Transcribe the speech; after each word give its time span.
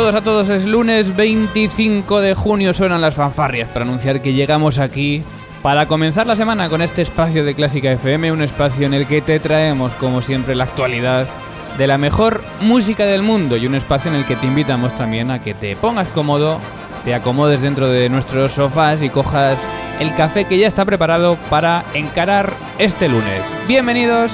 Saludos 0.00 0.22
a 0.22 0.24
todos, 0.24 0.48
es 0.48 0.64
lunes 0.64 1.14
25 1.14 2.22
de 2.22 2.34
junio, 2.34 2.72
suenan 2.72 3.02
las 3.02 3.16
fanfarrias 3.16 3.68
para 3.68 3.84
anunciar 3.84 4.22
que 4.22 4.32
llegamos 4.32 4.78
aquí 4.78 5.22
para 5.60 5.88
comenzar 5.88 6.26
la 6.26 6.36
semana 6.36 6.70
con 6.70 6.80
este 6.80 7.02
espacio 7.02 7.44
de 7.44 7.54
Clásica 7.54 7.92
FM, 7.92 8.32
un 8.32 8.40
espacio 8.40 8.86
en 8.86 8.94
el 8.94 9.06
que 9.06 9.20
te 9.20 9.38
traemos 9.40 9.92
como 9.96 10.22
siempre 10.22 10.54
la 10.54 10.64
actualidad 10.64 11.28
de 11.76 11.86
la 11.86 11.98
mejor 11.98 12.40
música 12.62 13.04
del 13.04 13.20
mundo 13.20 13.58
y 13.58 13.66
un 13.66 13.74
espacio 13.74 14.10
en 14.10 14.16
el 14.16 14.24
que 14.24 14.36
te 14.36 14.46
invitamos 14.46 14.94
también 14.94 15.30
a 15.30 15.42
que 15.42 15.52
te 15.52 15.76
pongas 15.76 16.08
cómodo, 16.08 16.58
te 17.04 17.12
acomodes 17.12 17.60
dentro 17.60 17.86
de 17.88 18.08
nuestros 18.08 18.52
sofás 18.52 19.02
y 19.02 19.10
cojas 19.10 19.58
el 20.00 20.14
café 20.14 20.46
que 20.46 20.56
ya 20.56 20.66
está 20.66 20.86
preparado 20.86 21.36
para 21.50 21.84
encarar 21.92 22.50
este 22.78 23.06
lunes. 23.06 23.42
Bienvenidos 23.68 24.32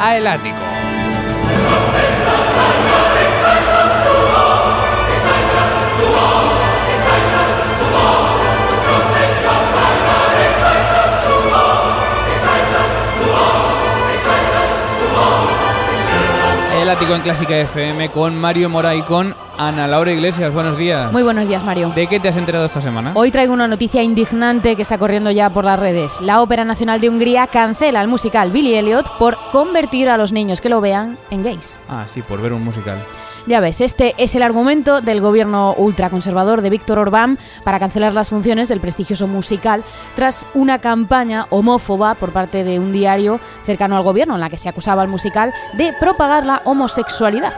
a 0.00 0.16
El 0.16 0.26
Ático. 0.26 0.56
El 16.86 16.92
ático 16.92 17.16
en 17.16 17.22
Clásica 17.22 17.58
FM 17.58 18.10
con 18.12 18.36
Mario 18.36 18.70
Mora 18.70 18.94
y 18.94 19.02
con 19.02 19.34
Ana 19.58 19.88
Laura 19.88 20.12
Iglesias. 20.12 20.54
Buenos 20.54 20.78
días. 20.78 21.10
Muy 21.10 21.24
buenos 21.24 21.48
días, 21.48 21.64
Mario. 21.64 21.90
¿De 21.96 22.06
qué 22.06 22.20
te 22.20 22.28
has 22.28 22.36
enterado 22.36 22.64
esta 22.64 22.80
semana? 22.80 23.10
Hoy 23.16 23.32
traigo 23.32 23.52
una 23.52 23.66
noticia 23.66 24.04
indignante 24.04 24.76
que 24.76 24.82
está 24.82 24.96
corriendo 24.96 25.32
ya 25.32 25.50
por 25.50 25.64
las 25.64 25.80
redes. 25.80 26.20
La 26.20 26.40
Ópera 26.40 26.64
Nacional 26.64 27.00
de 27.00 27.08
Hungría 27.08 27.48
cancela 27.48 28.00
el 28.02 28.06
musical 28.06 28.52
Billy 28.52 28.76
Elliot 28.76 29.18
por 29.18 29.36
convertir 29.50 30.08
a 30.08 30.16
los 30.16 30.30
niños 30.30 30.60
que 30.60 30.68
lo 30.68 30.80
vean 30.80 31.18
en 31.32 31.42
gays. 31.42 31.76
Ah, 31.88 32.04
sí, 32.08 32.22
por 32.22 32.40
ver 32.40 32.52
un 32.52 32.62
musical. 32.62 33.02
Ya 33.46 33.60
ves, 33.60 33.80
este 33.80 34.14
es 34.18 34.34
el 34.34 34.42
argumento 34.42 35.00
del 35.00 35.20
gobierno 35.20 35.72
ultraconservador 35.78 36.62
de 36.62 36.70
Víctor 36.70 36.98
Orbán 36.98 37.38
para 37.62 37.78
cancelar 37.78 38.12
las 38.12 38.30
funciones 38.30 38.68
del 38.68 38.80
prestigioso 38.80 39.28
musical 39.28 39.84
tras 40.16 40.48
una 40.54 40.80
campaña 40.80 41.46
homófoba 41.50 42.16
por 42.16 42.32
parte 42.32 42.64
de 42.64 42.80
un 42.80 42.92
diario 42.92 43.38
cercano 43.62 43.96
al 43.96 44.02
gobierno 44.02 44.34
en 44.34 44.40
la 44.40 44.50
que 44.50 44.58
se 44.58 44.68
acusaba 44.68 45.02
al 45.02 45.08
musical 45.08 45.54
de 45.74 45.92
propagar 45.92 46.44
la 46.44 46.60
homosexualidad. 46.64 47.52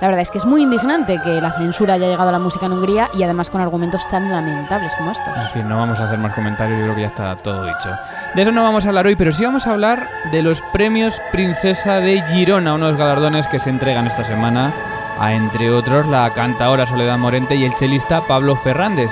La 0.00 0.06
verdad 0.08 0.22
es 0.22 0.30
que 0.30 0.38
es 0.38 0.44
muy 0.44 0.62
indignante 0.62 1.18
que 1.24 1.40
la 1.40 1.50
censura 1.52 1.94
haya 1.94 2.06
llegado 2.06 2.28
a 2.28 2.32
la 2.32 2.38
música 2.38 2.66
en 2.66 2.72
Hungría 2.72 3.10
y 3.12 3.24
además 3.24 3.50
con 3.50 3.60
argumentos 3.60 4.08
tan 4.08 4.30
lamentables 4.30 4.94
como 4.94 5.10
estos. 5.10 5.36
En 5.36 5.50
fin, 5.54 5.68
no 5.68 5.78
vamos 5.78 5.98
a 5.98 6.04
hacer 6.04 6.18
más 6.18 6.34
comentarios, 6.34 6.78
yo 6.78 6.84
creo 6.84 6.94
que 6.94 7.00
ya 7.00 7.08
está 7.08 7.34
todo 7.36 7.64
dicho. 7.64 7.90
De 8.34 8.42
eso 8.42 8.52
no 8.52 8.62
vamos 8.62 8.84
a 8.84 8.88
hablar 8.90 9.06
hoy, 9.06 9.16
pero 9.16 9.32
sí 9.32 9.44
vamos 9.44 9.66
a 9.66 9.72
hablar 9.72 10.08
de 10.30 10.42
los 10.42 10.60
premios 10.72 11.20
Princesa 11.32 11.94
de 11.94 12.22
Girona, 12.28 12.74
unos 12.74 12.96
galardones 12.96 13.48
que 13.48 13.58
se 13.58 13.70
entregan 13.70 14.06
esta 14.06 14.22
semana 14.22 14.72
a, 15.18 15.34
entre 15.34 15.70
otros, 15.70 16.06
la 16.08 16.32
cantaora 16.34 16.86
Soledad 16.86 17.18
Morente 17.18 17.56
y 17.56 17.64
el 17.64 17.74
chelista 17.74 18.26
Pablo 18.26 18.56
Fernández. 18.56 19.10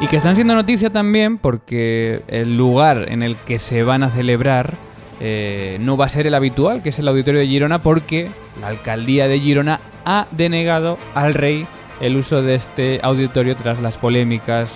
Y 0.00 0.06
que 0.06 0.16
están 0.16 0.34
siendo 0.34 0.54
noticia 0.54 0.90
también 0.90 1.38
porque 1.38 2.22
el 2.28 2.56
lugar 2.56 3.06
en 3.08 3.22
el 3.22 3.36
que 3.36 3.58
se 3.58 3.82
van 3.82 4.02
a 4.02 4.08
celebrar 4.08 4.74
eh, 5.20 5.76
no 5.80 5.98
va 5.98 6.06
a 6.06 6.08
ser 6.08 6.26
el 6.26 6.34
habitual, 6.34 6.82
que 6.82 6.88
es 6.88 6.98
el 6.98 7.08
auditorio 7.08 7.40
de 7.40 7.46
Girona, 7.46 7.80
porque 7.80 8.30
la 8.60 8.68
alcaldía 8.68 9.28
de 9.28 9.38
Girona 9.38 9.80
ha 10.06 10.26
denegado 10.30 10.96
al 11.14 11.34
rey 11.34 11.66
el 12.00 12.16
uso 12.16 12.42
de 12.42 12.54
este 12.54 13.00
auditorio 13.02 13.54
tras 13.56 13.80
las 13.80 13.98
polémicas 13.98 14.70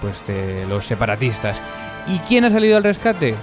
pues, 0.00 0.24
de 0.26 0.64
los 0.68 0.86
separatistas. 0.86 1.60
¿Y 2.06 2.18
quién 2.20 2.44
ha 2.44 2.50
salido 2.50 2.76
al 2.76 2.84
rescate? 2.84 3.34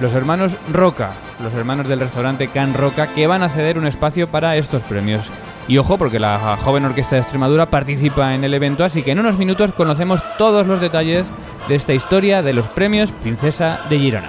Los 0.00 0.14
hermanos 0.14 0.52
Roca, 0.72 1.10
los 1.42 1.54
hermanos 1.54 1.88
del 1.88 2.00
restaurante 2.00 2.48
Can 2.48 2.72
Roca, 2.72 3.08
que 3.08 3.26
van 3.26 3.42
a 3.42 3.50
ceder 3.50 3.78
un 3.78 3.86
espacio 3.86 4.28
para 4.28 4.56
estos 4.56 4.82
premios. 4.82 5.30
Y 5.68 5.78
ojo, 5.78 5.98
porque 5.98 6.18
la 6.18 6.56
joven 6.62 6.84
orquesta 6.84 7.16
de 7.16 7.22
Extremadura 7.22 7.66
participa 7.66 8.34
en 8.34 8.44
el 8.44 8.54
evento, 8.54 8.84
así 8.84 9.02
que 9.02 9.12
en 9.12 9.20
unos 9.20 9.38
minutos 9.38 9.72
conocemos 9.72 10.22
todos 10.36 10.66
los 10.66 10.80
detalles 10.80 11.32
de 11.68 11.74
esta 11.74 11.94
historia 11.94 12.42
de 12.42 12.52
los 12.52 12.68
premios 12.68 13.12
Princesa 13.12 13.80
de 13.88 13.98
Girona. 13.98 14.28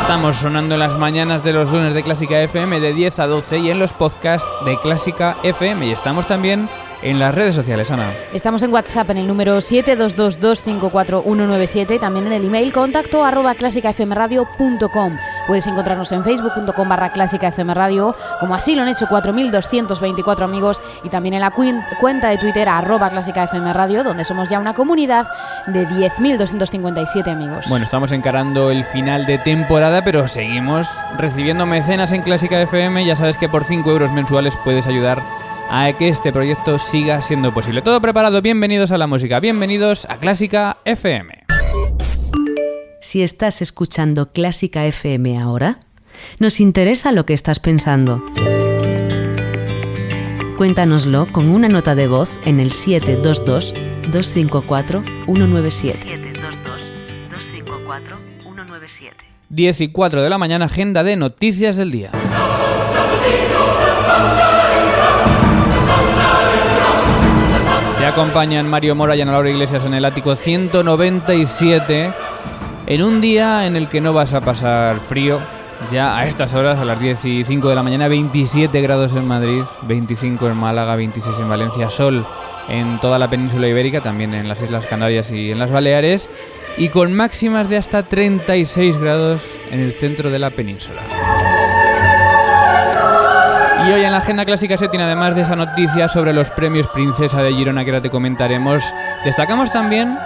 Estamos 0.00 0.36
sonando 0.36 0.74
en 0.74 0.80
las 0.80 0.98
mañanas 0.98 1.42
de 1.42 1.52
los 1.52 1.70
lunes 1.70 1.94
de 1.94 2.02
Clásica 2.02 2.40
FM 2.42 2.80
de 2.80 2.92
10 2.92 3.18
a 3.18 3.26
12 3.26 3.58
y 3.58 3.70
en 3.70 3.78
los 3.78 3.92
podcasts 3.92 4.46
de 4.64 4.78
Clásica 4.78 5.36
FM. 5.42 5.86
Y 5.86 5.92
estamos 5.92 6.26
también 6.26 6.68
en 7.02 7.18
las 7.18 7.34
redes 7.34 7.54
sociales, 7.54 7.90
Ana. 7.90 8.10
Estamos 8.32 8.62
en 8.62 8.72
WhatsApp 8.72 9.10
en 9.10 9.18
el 9.18 9.26
número 9.26 9.58
722254197 9.58 11.96
y 11.96 11.98
también 11.98 12.26
en 12.26 12.32
el 12.32 12.44
email 12.44 12.72
contacto 12.72 13.22
arroba 13.24 13.54
clásicafmradio.com. 13.54 15.18
Puedes 15.46 15.66
encontrarnos 15.66 16.10
en 16.12 16.24
facebook.com 16.24 16.88
barra 16.88 17.12
clásicafmradio, 17.12 18.16
como 18.40 18.54
así 18.54 18.74
lo 18.74 18.80
han 18.82 18.88
hecho 18.88 19.06
4.224 19.06 20.42
amigos, 20.42 20.80
y 21.02 21.08
también 21.08 21.34
en 21.34 21.40
la 21.40 21.50
cuenta 21.50 22.28
de 22.28 22.38
Twitter 22.38 22.68
arroba 22.68 23.10
clásicafmradio, 23.10 24.04
donde 24.04 24.24
somos 24.24 24.48
ya 24.48 24.60
una 24.60 24.74
comunidad 24.74 25.26
de 25.66 25.88
10.257 25.88 27.28
amigos. 27.28 27.66
Bueno, 27.68 27.84
estamos 27.84 28.12
encarando 28.12 28.70
el 28.70 28.84
final 28.84 29.26
de 29.26 29.38
temporada, 29.38 30.04
pero 30.04 30.28
seguimos 30.28 30.86
recibiendo 31.18 31.66
mecenas 31.66 32.12
en 32.12 32.22
Clásica 32.22 32.62
FM. 32.62 33.04
Ya 33.04 33.16
sabes 33.16 33.36
que 33.36 33.48
por 33.48 33.64
5 33.64 33.90
euros 33.90 34.12
mensuales 34.12 34.54
puedes 34.64 34.86
ayudar 34.86 35.20
a 35.74 35.90
que 35.94 36.08
este 36.08 36.32
proyecto 36.32 36.78
siga 36.78 37.22
siendo 37.22 37.54
posible. 37.54 37.80
Todo 37.80 37.98
preparado, 38.02 38.42
bienvenidos 38.42 38.92
a 38.92 38.98
la 38.98 39.06
música, 39.06 39.40
bienvenidos 39.40 40.04
a 40.10 40.18
Clásica 40.18 40.76
FM. 40.84 41.44
Si 43.00 43.22
estás 43.22 43.62
escuchando 43.62 44.32
Clásica 44.32 44.84
FM 44.84 45.38
ahora, 45.38 45.80
nos 46.38 46.60
interesa 46.60 47.10
lo 47.10 47.24
que 47.24 47.32
estás 47.32 47.58
pensando. 47.58 48.22
Cuéntanoslo 50.58 51.26
con 51.32 51.48
una 51.48 51.68
nota 51.68 51.94
de 51.94 52.06
voz 52.06 52.38
en 52.44 52.60
el 52.60 52.70
722 52.70 53.72
254 54.12 55.02
197. 55.24 55.98
254 57.30 58.18
197. 58.42 59.16
10 59.48 59.80
y 59.80 59.88
4 59.88 60.22
de 60.22 60.28
la 60.28 60.36
mañana, 60.36 60.66
agenda 60.66 61.02
de 61.02 61.16
noticias 61.16 61.78
del 61.78 61.90
día. 61.90 62.10
Te 68.02 68.08
acompañan 68.08 68.68
Mario 68.68 68.96
Mora 68.96 69.14
y 69.14 69.20
Ana 69.20 69.30
Laura 69.30 69.48
Iglesias 69.48 69.84
en 69.84 69.94
el 69.94 70.04
ático 70.04 70.34
197, 70.34 72.12
en 72.88 73.02
un 73.04 73.20
día 73.20 73.64
en 73.64 73.76
el 73.76 73.88
que 73.88 74.00
no 74.00 74.12
vas 74.12 74.34
a 74.34 74.40
pasar 74.40 74.98
frío, 75.08 75.38
ya 75.92 76.18
a 76.18 76.26
estas 76.26 76.52
horas, 76.54 76.80
a 76.80 76.84
las 76.84 76.98
10 76.98 77.24
y 77.24 77.44
5 77.44 77.68
de 77.68 77.74
la 77.76 77.84
mañana, 77.84 78.08
27 78.08 78.80
grados 78.80 79.12
en 79.12 79.28
Madrid, 79.28 79.62
25 79.82 80.48
en 80.48 80.56
Málaga, 80.56 80.96
26 80.96 81.38
en 81.38 81.48
Valencia, 81.48 81.90
sol 81.90 82.26
en 82.68 82.98
toda 82.98 83.20
la 83.20 83.30
península 83.30 83.68
ibérica, 83.68 84.00
también 84.00 84.34
en 84.34 84.48
las 84.48 84.60
Islas 84.60 84.84
Canarias 84.86 85.30
y 85.30 85.52
en 85.52 85.60
las 85.60 85.70
Baleares, 85.70 86.28
y 86.76 86.88
con 86.88 87.14
máximas 87.14 87.68
de 87.68 87.76
hasta 87.76 88.02
36 88.02 88.98
grados 88.98 89.42
en 89.70 89.78
el 89.78 89.92
centro 89.92 90.28
de 90.30 90.40
la 90.40 90.50
península. 90.50 91.02
Y 93.86 93.90
hoy 93.90 94.04
en 94.04 94.12
la 94.12 94.18
agenda 94.18 94.44
clásica 94.44 94.76
se 94.76 94.88
tiene 94.88 95.04
además 95.04 95.34
de 95.34 95.42
esa 95.42 95.56
noticia 95.56 96.06
sobre 96.06 96.32
los 96.32 96.50
premios 96.50 96.86
Princesa 96.88 97.42
de 97.42 97.52
Girona 97.52 97.84
que 97.84 97.90
ahora 97.90 98.02
te 98.02 98.10
comentaremos, 98.10 98.82
destacamos 99.24 99.72
también 99.72 100.16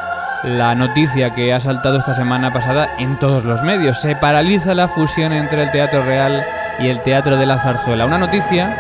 la 0.45 0.75
noticia 0.75 1.31
que 1.31 1.55
ha 1.55 1.61
saltado 1.61 1.99
esta 1.99 2.15
semana 2.15 2.53
pasada 2.53 2.91
en 2.99 3.19
todos 3.19 3.45
los 3.45 3.63
medios. 3.63 4.03
Se 4.03 4.15
paraliza 4.15 4.75
la 4.75 4.89
fusión 4.89 5.33
entre 5.33 5.63
el 5.63 5.71
Teatro 5.71 6.05
Real 6.05 6.45
y 6.79 6.89
el 6.89 7.03
Teatro 7.03 7.39
de 7.39 7.47
la 7.47 7.59
Zarzuela. 7.59 8.05
Una 8.05 8.19
noticia 8.19 8.77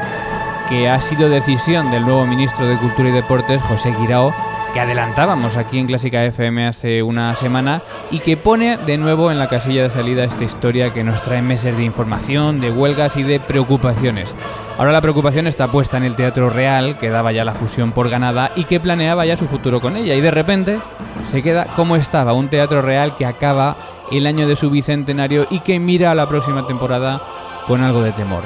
que 0.68 0.90
ha 0.90 1.00
sido 1.00 1.30
decisión 1.30 1.90
del 1.90 2.04
nuevo 2.04 2.26
ministro 2.26 2.66
de 2.66 2.76
Cultura 2.76 3.08
y 3.08 3.12
Deportes, 3.12 3.62
José 3.62 3.94
Guirao, 3.98 4.34
que 4.76 4.80
adelantábamos 4.80 5.56
aquí 5.56 5.78
en 5.78 5.86
Clásica 5.86 6.22
FM 6.22 6.66
hace 6.66 7.02
una 7.02 7.34
semana 7.34 7.80
y 8.10 8.18
que 8.18 8.36
pone 8.36 8.76
de 8.76 8.98
nuevo 8.98 9.30
en 9.30 9.38
la 9.38 9.48
casilla 9.48 9.84
de 9.84 9.90
salida 9.90 10.22
esta 10.22 10.44
historia 10.44 10.92
que 10.92 11.02
nos 11.02 11.22
trae 11.22 11.40
meses 11.40 11.74
de 11.78 11.82
información, 11.82 12.60
de 12.60 12.70
huelgas 12.70 13.16
y 13.16 13.22
de 13.22 13.40
preocupaciones. 13.40 14.34
Ahora 14.76 14.92
la 14.92 15.00
preocupación 15.00 15.46
está 15.46 15.72
puesta 15.72 15.96
en 15.96 16.02
el 16.02 16.14
Teatro 16.14 16.50
Real, 16.50 16.98
que 16.98 17.08
daba 17.08 17.32
ya 17.32 17.42
la 17.42 17.54
fusión 17.54 17.92
por 17.92 18.10
ganada 18.10 18.52
y 18.54 18.64
que 18.64 18.78
planeaba 18.78 19.24
ya 19.24 19.38
su 19.38 19.46
futuro 19.46 19.80
con 19.80 19.96
ella. 19.96 20.14
Y 20.14 20.20
de 20.20 20.30
repente 20.30 20.78
se 21.24 21.42
queda 21.42 21.64
como 21.74 21.96
estaba, 21.96 22.34
un 22.34 22.48
Teatro 22.48 22.82
Real 22.82 23.16
que 23.16 23.24
acaba 23.24 23.78
el 24.12 24.26
año 24.26 24.46
de 24.46 24.56
su 24.56 24.68
bicentenario 24.68 25.46
y 25.48 25.60
que 25.60 25.80
mira 25.80 26.10
a 26.10 26.14
la 26.14 26.28
próxima 26.28 26.66
temporada 26.66 27.22
con 27.66 27.82
algo 27.82 28.02
de 28.02 28.12
temor. 28.12 28.44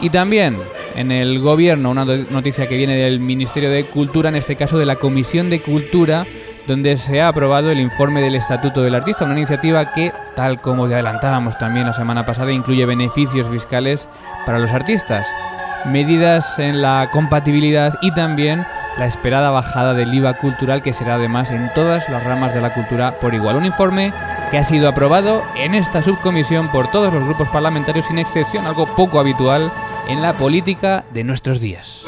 Y 0.00 0.08
también 0.08 0.56
en 0.96 1.12
el 1.12 1.38
gobierno, 1.40 1.90
una 1.90 2.04
noticia 2.04 2.66
que 2.66 2.76
viene 2.76 2.96
del 2.96 3.20
Ministerio 3.20 3.70
de 3.70 3.84
Cultura, 3.84 4.30
en 4.30 4.36
este 4.36 4.56
caso 4.56 4.78
de 4.78 4.86
la 4.86 4.96
Comisión 4.96 5.50
de 5.50 5.60
Cultura, 5.60 6.26
donde 6.66 6.96
se 6.96 7.20
ha 7.20 7.28
aprobado 7.28 7.70
el 7.70 7.78
informe 7.78 8.22
del 8.22 8.34
Estatuto 8.34 8.82
del 8.82 8.94
Artista, 8.94 9.24
una 9.24 9.34
iniciativa 9.34 9.92
que, 9.92 10.12
tal 10.34 10.60
como 10.60 10.86
adelantábamos 10.86 11.58
también 11.58 11.86
la 11.86 11.92
semana 11.92 12.26
pasada, 12.26 12.50
incluye 12.50 12.86
beneficios 12.86 13.48
fiscales 13.48 14.08
para 14.44 14.58
los 14.58 14.70
artistas, 14.70 15.26
medidas 15.84 16.58
en 16.58 16.82
la 16.82 17.10
compatibilidad 17.12 17.94
y 18.00 18.12
también 18.14 18.66
la 18.98 19.06
esperada 19.06 19.50
bajada 19.50 19.92
del 19.92 20.12
IVA 20.14 20.34
cultural 20.34 20.82
que 20.82 20.94
será 20.94 21.16
además 21.16 21.50
en 21.50 21.70
todas 21.74 22.08
las 22.08 22.24
ramas 22.24 22.54
de 22.54 22.62
la 22.62 22.72
cultura 22.72 23.12
por 23.20 23.34
igual. 23.34 23.56
Un 23.56 23.66
informe 23.66 24.12
que 24.50 24.58
ha 24.58 24.64
sido 24.64 24.88
aprobado 24.88 25.42
en 25.56 25.74
esta 25.74 26.00
subcomisión 26.00 26.68
por 26.68 26.90
todos 26.90 27.12
los 27.12 27.22
grupos 27.24 27.48
parlamentarios 27.50 28.06
sin 28.06 28.18
excepción, 28.18 28.66
algo 28.66 28.86
poco 28.96 29.20
habitual 29.20 29.70
en 30.08 30.22
la 30.22 30.34
política 30.34 31.04
de 31.12 31.24
nuestros 31.24 31.60
días. 31.60 32.04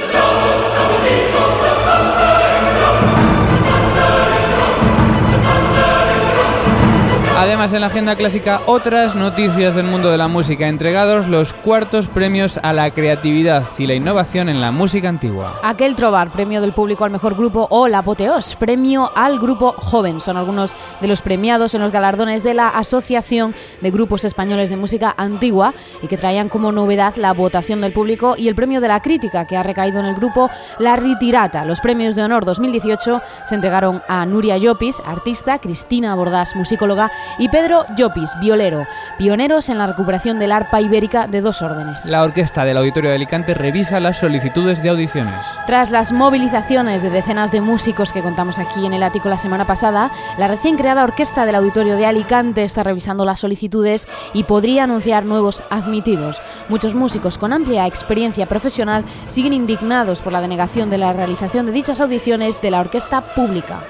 Además, 7.49 7.73
en 7.73 7.81
la 7.81 7.87
agenda 7.87 8.15
clásica, 8.15 8.61
otras 8.67 9.15
noticias 9.15 9.75
del 9.75 9.87
mundo 9.87 10.11
de 10.11 10.19
la 10.19 10.29
música, 10.29 10.69
entregados 10.69 11.29
los 11.29 11.55
cuartos 11.55 12.07
premios 12.07 12.61
a 12.63 12.75
la 12.75 12.91
creatividad 12.91 13.65
y 13.79 13.87
la 13.87 13.95
innovación 13.95 14.51
en 14.51 14.61
la 14.61 14.71
música 14.71 15.09
antigua. 15.09 15.59
Aquel 15.63 15.97
Trobar, 15.97 16.29
premio 16.29 16.61
del 16.61 16.75
público 16.75 17.07
al 17.07 17.11
mejor 17.11 17.37
grupo, 17.37 17.67
o 17.71 17.89
La 17.89 18.01
Apoteos, 18.01 18.55
premio 18.57 19.11
al 19.17 19.39
grupo 19.39 19.73
joven. 19.73 20.21
Son 20.21 20.37
algunos 20.37 20.75
de 21.01 21.09
los 21.09 21.23
premiados 21.23 21.73
en 21.73 21.81
los 21.81 21.91
galardones 21.91 22.43
de 22.43 22.53
la 22.53 22.69
Asociación 22.69 23.55
de 23.81 23.91
Grupos 23.91 24.27
Españoles 24.27 24.69
de 24.69 24.77
Música 24.77 25.15
Antigua 25.17 25.73
y 26.03 26.07
que 26.07 26.19
traían 26.19 26.51
como 26.51 26.71
novedad 26.71 27.15
la 27.17 27.33
votación 27.33 27.81
del 27.81 27.95
público 27.95 28.35
y 28.37 28.49
el 28.49 28.57
premio 28.57 28.83
de 28.83 28.89
la 28.89 29.01
crítica 29.01 29.47
que 29.47 29.57
ha 29.57 29.63
recaído 29.63 30.01
en 30.01 30.07
el 30.07 30.17
grupo 30.17 30.51
La 30.79 30.97
Ritirata. 30.97 31.65
Los 31.65 31.81
premios 31.81 32.15
de 32.15 32.25
honor 32.25 32.45
2018 32.45 33.23
se 33.47 33.55
entregaron 33.55 34.03
a 34.07 34.27
Nuria 34.27 34.59
Llopis, 34.59 35.01
artista, 35.03 35.59
Cristina 35.59 36.15
Bordás, 36.15 36.55
musicóloga, 36.55 37.11
y 37.39 37.49
Pedro 37.49 37.85
Llopis, 37.97 38.31
violero, 38.41 38.87
pioneros 39.17 39.69
en 39.69 39.79
la 39.79 39.87
recuperación 39.87 40.39
del 40.39 40.53
arpa 40.53 40.81
ibérica 40.81 41.27
de 41.27 41.41
dos 41.41 41.63
órdenes. 41.63 42.07
La 42.07 42.23
orquesta 42.23 42.65
del 42.65 42.77
Auditorio 42.77 43.11
de 43.11 43.17
Alicante 43.17 43.55
revisa 43.55 44.01
las 44.01 44.19
solicitudes 44.19 44.83
de 44.83 44.91
audiciones. 44.91 45.35
Tras 45.67 45.91
las 45.91 46.13
movilizaciones 46.13 47.03
de 47.03 47.11
decenas 47.11 47.53
de 47.53 47.61
músicos 47.61 48.13
que 48.13 48.23
contamos 48.23 48.59
aquí 48.59 48.87
en 48.87 48.93
el 48.93 49.03
ático 49.03 49.29
la 49.29 49.39
semana 49.39 49.67
pasada, 49.67 50.11
la 50.37 50.49
recién 50.49 50.77
creada 50.77 51.05
orquesta 51.05 51.47
del 51.47 51.55
Auditorio 51.55 51.97
de 51.97 52.07
Alicante 52.07 52.65
está 52.65 52.83
revisando 52.83 53.25
las 53.25 53.41
solicitudes 53.41 54.09
y 54.33 54.45
podría 54.45 54.85
anunciar 54.85 55.25
nuevos 55.25 55.63
admitidos. 55.71 56.41
Muchos 56.69 56.95
músicos 56.95 57.39
con 57.39 57.53
amplia 57.53 57.87
experiencia 57.87 58.47
profesional 58.47 59.05
siguen 59.27 59.53
indignados 59.53 60.23
por 60.23 60.33
la 60.33 60.41
denegación 60.41 60.91
de 60.91 60.99
la 60.99 61.13
realización 61.13 61.67
de 61.67 61.73
dichas 61.73 62.01
audiciones 62.01 62.61
de 62.61 62.71
la 62.71 62.81
orquesta 62.81 63.23
pública. 63.23 63.81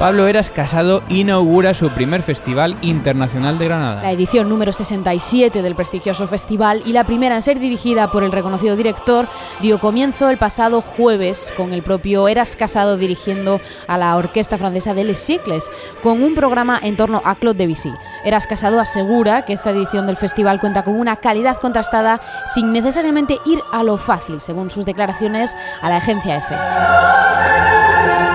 Pablo 0.00 0.26
Eras 0.28 0.48
Casado 0.48 1.02
inaugura 1.10 1.74
su 1.74 1.90
primer 1.90 2.22
Festival 2.22 2.74
Internacional 2.80 3.58
de 3.58 3.66
Granada. 3.66 4.00
La 4.00 4.12
edición 4.12 4.48
número 4.48 4.72
67 4.72 5.60
del 5.60 5.74
prestigioso 5.74 6.26
festival 6.26 6.82
y 6.86 6.94
la 6.94 7.04
primera 7.04 7.36
en 7.36 7.42
ser 7.42 7.58
dirigida 7.58 8.10
por 8.10 8.24
el 8.24 8.32
reconocido 8.32 8.76
director 8.76 9.28
dio 9.60 9.78
comienzo 9.78 10.30
el 10.30 10.38
pasado 10.38 10.80
jueves 10.80 11.52
con 11.54 11.74
el 11.74 11.82
propio 11.82 12.28
Eras 12.28 12.56
Casado 12.56 12.96
dirigiendo 12.96 13.60
a 13.88 13.98
la 13.98 14.16
orquesta 14.16 14.56
francesa 14.56 14.94
de 14.94 15.04
Les 15.04 15.22
Cycles 15.22 15.70
con 16.02 16.22
un 16.22 16.34
programa 16.34 16.80
en 16.82 16.96
torno 16.96 17.20
a 17.22 17.34
Claude 17.34 17.58
Debussy. 17.58 17.92
Eras 18.24 18.46
Casado 18.46 18.80
asegura 18.80 19.44
que 19.44 19.52
esta 19.52 19.68
edición 19.68 20.06
del 20.06 20.16
festival 20.16 20.60
cuenta 20.60 20.82
con 20.82 20.98
una 20.98 21.16
calidad 21.16 21.58
contrastada 21.58 22.22
sin 22.46 22.72
necesariamente 22.72 23.36
ir 23.44 23.60
a 23.70 23.82
lo 23.82 23.98
fácil, 23.98 24.40
según 24.40 24.70
sus 24.70 24.86
declaraciones 24.86 25.54
a 25.82 25.90
la 25.90 25.96
agencia 25.98 26.38
EFE. 26.38 28.29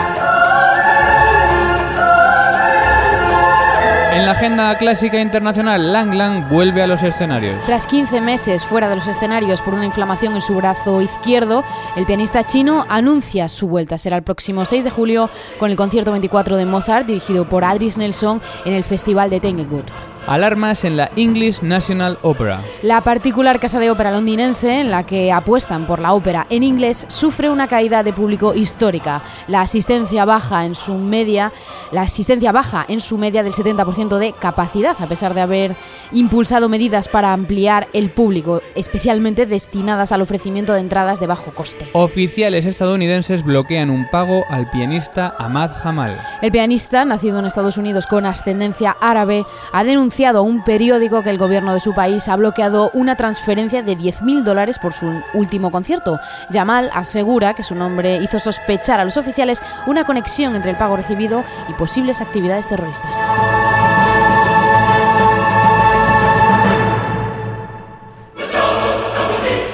En 4.25 4.29
la 4.29 4.37
agenda 4.37 4.75
clásica 4.79 5.21
internacional, 5.21 5.93
Lang 5.93 6.15
Lang 6.15 6.49
vuelve 6.49 6.81
a 6.81 6.87
los 6.87 7.03
escenarios. 7.03 7.63
Tras 7.67 7.85
15 7.85 8.21
meses 8.21 8.65
fuera 8.65 8.89
de 8.89 8.95
los 8.95 9.07
escenarios 9.07 9.61
por 9.61 9.75
una 9.75 9.85
inflamación 9.85 10.33
en 10.33 10.41
su 10.41 10.55
brazo 10.55 10.99
izquierdo, 11.03 11.63
el 11.95 12.07
pianista 12.07 12.43
chino 12.43 12.87
anuncia 12.89 13.47
su 13.49 13.67
vuelta. 13.67 13.99
Será 13.99 14.17
el 14.17 14.23
próximo 14.23 14.65
6 14.65 14.83
de 14.83 14.89
julio 14.89 15.29
con 15.59 15.69
el 15.69 15.77
concierto 15.77 16.09
24 16.09 16.57
de 16.57 16.65
Mozart 16.65 17.05
dirigido 17.05 17.47
por 17.47 17.63
Adris 17.63 17.99
Nelson 17.99 18.41
en 18.65 18.73
el 18.73 18.83
Festival 18.83 19.29
de 19.29 19.41
Tanglewood. 19.41 19.85
Alarmas 20.27 20.85
en 20.85 20.97
la 20.97 21.11
English 21.15 21.61
National 21.61 22.17
Opera. 22.23 22.59
La 22.81 23.01
particular 23.01 23.59
casa 23.59 23.79
de 23.79 23.91
ópera 23.91 24.11
londinense, 24.11 24.81
en 24.81 24.89
la 24.89 25.03
que 25.03 25.31
apuestan 25.31 25.85
por 25.85 25.99
la 25.99 26.13
ópera 26.13 26.47
en 26.49 26.63
inglés, 26.63 27.05
sufre 27.09 27.51
una 27.51 27.67
caída 27.67 28.01
de 28.01 28.11
público 28.11 28.55
histórica. 28.55 29.21
La 29.47 29.61
asistencia 29.61 30.25
baja 30.25 30.65
en 30.65 30.73
su 30.73 30.95
media, 30.95 31.51
la 31.91 32.01
asistencia 32.01 32.51
baja 32.51 32.85
en 32.87 33.01
su 33.01 33.19
media 33.19 33.43
del 33.43 33.53
70% 33.53 34.17
de 34.17 34.33
capacidad, 34.33 34.95
a 34.99 35.07
pesar 35.07 35.35
de 35.35 35.41
haber 35.41 35.75
impulsado 36.11 36.69
medidas 36.69 37.07
para 37.07 37.31
ampliar 37.31 37.87
el 37.93 38.09
público, 38.09 38.63
especialmente 38.73 39.45
destinadas 39.45 40.11
al 40.11 40.21
ofrecimiento 40.21 40.73
de 40.73 40.79
entradas 40.79 41.19
de 41.19 41.27
bajo 41.27 41.51
coste. 41.51 41.87
Oficiales 41.93 42.65
estadounidenses 42.65 43.43
bloquean 43.43 43.91
un 43.91 44.09
pago 44.09 44.43
al 44.49 44.71
pianista 44.71 45.35
Ahmad 45.37 45.71
Jamal. 45.75 46.19
El 46.41 46.51
pianista, 46.51 47.05
nacido 47.05 47.37
en 47.37 47.45
Estados 47.45 47.77
Unidos 47.77 48.07
con 48.07 48.25
ascendencia 48.25 48.97
árabe, 48.99 49.45
ha 49.71 49.83
denunciado 49.83 50.14
a 50.23 50.41
un 50.41 50.63
periódico 50.63 51.23
que 51.23 51.29
el 51.29 51.37
gobierno 51.37 51.73
de 51.73 51.81
su 51.81 51.93
país 51.93 52.29
ha 52.29 52.37
bloqueado 52.37 52.89
una 52.93 53.17
transferencia 53.17 53.83
de 53.83 53.97
10.000 53.97 54.43
dólares 54.43 54.79
por 54.79 54.93
su 54.93 55.11
último 55.33 55.71
concierto. 55.71 56.19
Yamal 56.51 56.89
asegura 56.93 57.53
que 57.53 57.63
su 57.63 57.75
nombre 57.75 58.15
hizo 58.17 58.39
sospechar 58.39 59.01
a 59.01 59.03
los 59.03 59.17
oficiales 59.17 59.61
una 59.87 60.05
conexión 60.05 60.55
entre 60.55 60.71
el 60.71 60.77
pago 60.77 60.95
recibido 60.95 61.43
y 61.67 61.73
posibles 61.73 62.21
actividades 62.21 62.69
terroristas. 62.69 63.29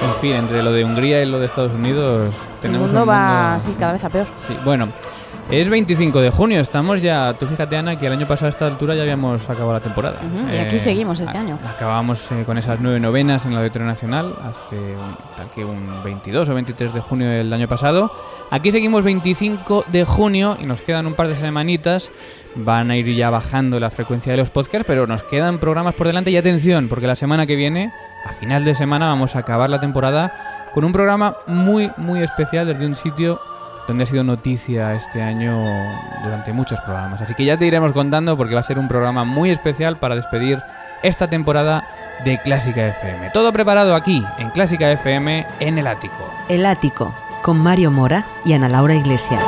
En 0.02 0.14
fin, 0.20 0.32
entre 0.32 0.62
lo 0.62 0.72
de 0.72 0.84
Hungría 0.84 1.22
y 1.22 1.26
lo 1.26 1.38
de 1.38 1.46
Estados 1.46 1.72
Unidos 1.72 2.34
tenemos 2.60 2.88
el 2.88 2.94
mundo 2.96 3.06
va 3.06 3.58
cada 3.78 3.92
vez 3.92 4.04
a 4.04 4.08
peor. 4.08 4.26
Sí, 4.46 4.56
bueno, 4.64 4.88
es 5.60 5.68
25 5.68 6.22
de 6.22 6.30
junio, 6.30 6.60
estamos 6.60 7.02
ya, 7.02 7.34
tú 7.38 7.46
fíjate 7.46 7.76
Ana, 7.76 7.96
que 7.96 8.06
el 8.06 8.12
año 8.14 8.26
pasado 8.26 8.46
a 8.46 8.48
esta 8.48 8.66
altura 8.66 8.94
ya 8.94 9.02
habíamos 9.02 9.42
acabado 9.50 9.74
la 9.74 9.80
temporada. 9.80 10.18
y 10.50 10.56
aquí 10.56 10.76
eh, 10.76 10.78
seguimos 10.78 11.20
este 11.20 11.36
año. 11.36 11.58
Acabamos 11.68 12.32
eh, 12.32 12.44
con 12.46 12.56
esas 12.56 12.80
nueve 12.80 12.98
novenas 13.00 13.44
en 13.44 13.52
la 13.52 13.58
Auditorio 13.58 13.86
Nacional 13.86 14.34
hace 14.42 14.76
un, 14.76 15.14
tal 15.36 15.50
que 15.50 15.62
un 15.62 16.02
22 16.02 16.48
o 16.48 16.54
23 16.54 16.94
de 16.94 17.00
junio 17.00 17.28
del 17.28 17.52
año 17.52 17.68
pasado. 17.68 18.10
Aquí 18.50 18.72
seguimos 18.72 19.04
25 19.04 19.84
de 19.88 20.04
junio 20.04 20.56
y 20.58 20.64
nos 20.64 20.80
quedan 20.80 21.06
un 21.06 21.12
par 21.12 21.28
de 21.28 21.36
semanitas. 21.36 22.10
Van 22.54 22.90
a 22.90 22.96
ir 22.96 23.14
ya 23.14 23.28
bajando 23.28 23.78
la 23.78 23.90
frecuencia 23.90 24.32
de 24.32 24.38
los 24.38 24.48
podcasts, 24.48 24.86
pero 24.86 25.06
nos 25.06 25.22
quedan 25.22 25.58
programas 25.58 25.94
por 25.94 26.06
delante 26.06 26.30
y 26.30 26.38
atención, 26.38 26.88
porque 26.88 27.06
la 27.06 27.16
semana 27.16 27.46
que 27.46 27.56
viene, 27.56 27.92
a 28.24 28.32
final 28.32 28.64
de 28.64 28.72
semana, 28.72 29.06
vamos 29.06 29.36
a 29.36 29.40
acabar 29.40 29.68
la 29.68 29.80
temporada 29.80 30.70
con 30.72 30.84
un 30.84 30.92
programa 30.92 31.36
muy, 31.46 31.90
muy 31.98 32.22
especial 32.22 32.66
desde 32.66 32.86
un 32.86 32.96
sitio 32.96 33.38
donde 33.86 34.04
ha 34.04 34.06
sido 34.06 34.24
noticia 34.24 34.94
este 34.94 35.22
año 35.22 35.58
durante 36.22 36.52
muchos 36.52 36.80
programas. 36.80 37.20
Así 37.20 37.34
que 37.34 37.44
ya 37.44 37.56
te 37.56 37.66
iremos 37.66 37.92
contando 37.92 38.36
porque 38.36 38.54
va 38.54 38.60
a 38.60 38.64
ser 38.64 38.78
un 38.78 38.88
programa 38.88 39.24
muy 39.24 39.50
especial 39.50 39.98
para 39.98 40.14
despedir 40.14 40.62
esta 41.02 41.26
temporada 41.26 41.86
de 42.24 42.40
Clásica 42.40 42.86
FM. 42.88 43.30
Todo 43.30 43.52
preparado 43.52 43.94
aquí, 43.94 44.24
en 44.38 44.50
Clásica 44.50 44.90
FM, 44.92 45.46
en 45.60 45.78
el 45.78 45.86
ático. 45.86 46.32
El 46.48 46.64
ático, 46.66 47.14
con 47.42 47.58
Mario 47.58 47.90
Mora 47.90 48.24
y 48.44 48.52
Ana 48.52 48.68
Laura 48.68 48.94
Iglesias. 48.94 49.42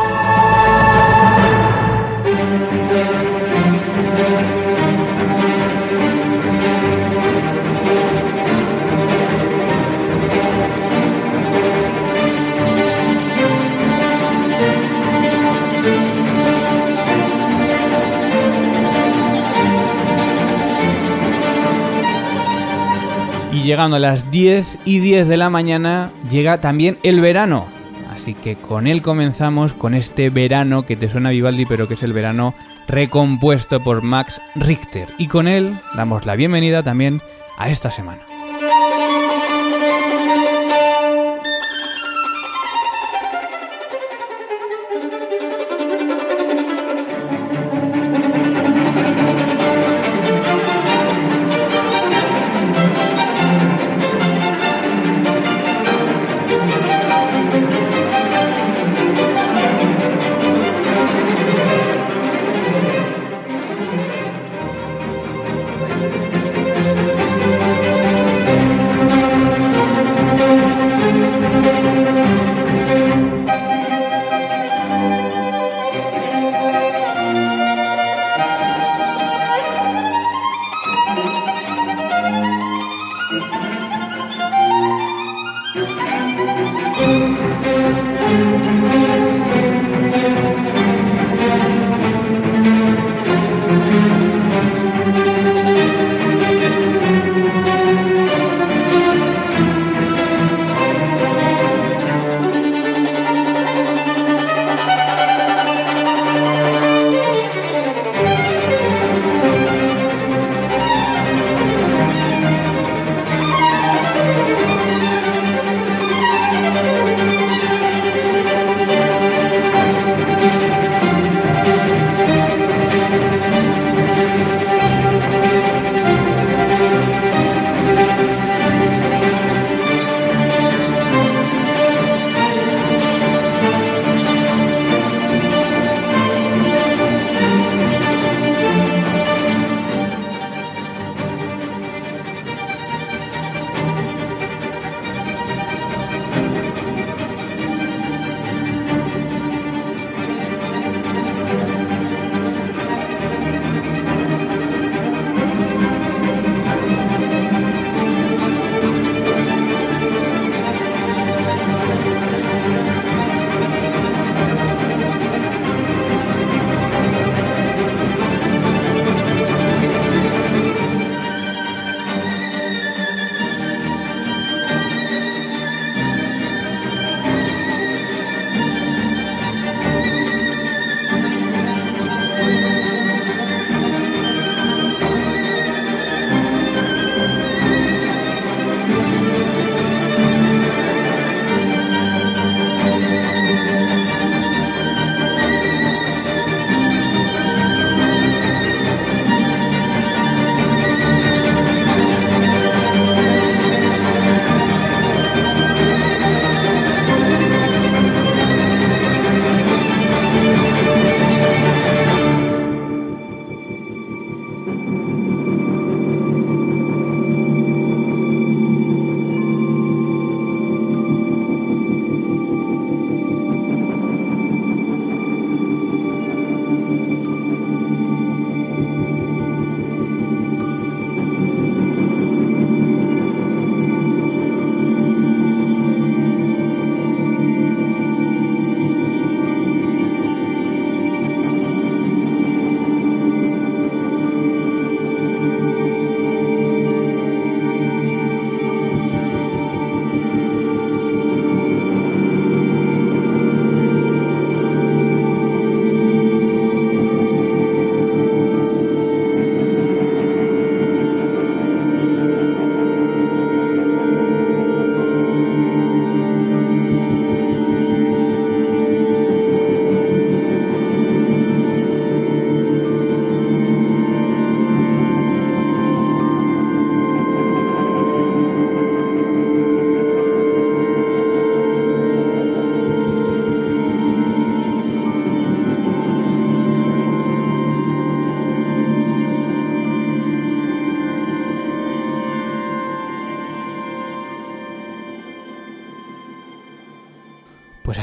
Llegando 23.64 23.96
a 23.96 24.00
las 24.00 24.30
10 24.30 24.78
y 24.84 24.98
10 25.00 25.26
de 25.26 25.36
la 25.36 25.48
mañana 25.48 26.12
llega 26.30 26.60
también 26.60 26.98
el 27.02 27.20
verano. 27.20 27.66
Así 28.12 28.34
que 28.34 28.56
con 28.56 28.86
él 28.86 29.02
comenzamos 29.02 29.72
con 29.72 29.94
este 29.94 30.30
verano 30.30 30.86
que 30.86 30.96
te 30.96 31.08
suena 31.08 31.30
Vivaldi, 31.30 31.64
pero 31.66 31.88
que 31.88 31.94
es 31.94 32.02
el 32.02 32.12
verano 32.12 32.54
recompuesto 32.86 33.80
por 33.80 34.02
Max 34.02 34.40
Richter. 34.54 35.08
Y 35.18 35.28
con 35.28 35.48
él 35.48 35.78
damos 35.96 36.26
la 36.26 36.36
bienvenida 36.36 36.82
también 36.82 37.20
a 37.56 37.70
esta 37.70 37.90
semana. 37.90 38.22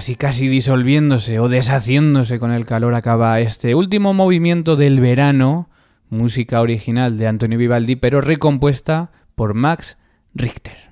Así 0.01 0.15
casi 0.15 0.47
disolviéndose 0.47 1.39
o 1.39 1.47
deshaciéndose 1.47 2.39
con 2.39 2.51
el 2.51 2.65
calor 2.65 2.95
acaba 2.95 3.39
este 3.39 3.75
último 3.75 4.15
movimiento 4.15 4.75
del 4.75 4.99
verano, 4.99 5.69
música 6.09 6.59
original 6.61 7.19
de 7.19 7.27
Antonio 7.27 7.59
Vivaldi, 7.59 7.97
pero 7.97 8.19
recompuesta 8.19 9.11
por 9.35 9.53
Max 9.53 9.99
Richter. 10.33 10.89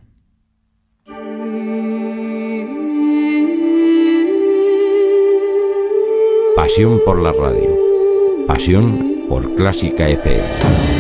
Pasión 6.56 7.02
por 7.04 7.20
la 7.20 7.32
radio. 7.32 8.46
Pasión 8.46 9.26
por 9.28 9.56
Clásica 9.56 10.08
FM. 10.08 10.99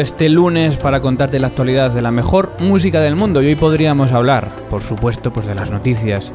De 0.00 0.04
este 0.04 0.30
lunes 0.30 0.78
para 0.78 1.00
contarte 1.00 1.38
la 1.38 1.48
actualidad 1.48 1.90
de 1.90 2.00
la 2.00 2.10
mejor 2.10 2.54
música 2.58 3.02
del 3.02 3.16
mundo. 3.16 3.42
Y 3.42 3.48
hoy 3.48 3.54
podríamos 3.54 4.12
hablar, 4.12 4.48
por 4.70 4.80
supuesto, 4.80 5.30
pues 5.30 5.46
de 5.46 5.54
las 5.54 5.70
noticias 5.70 6.32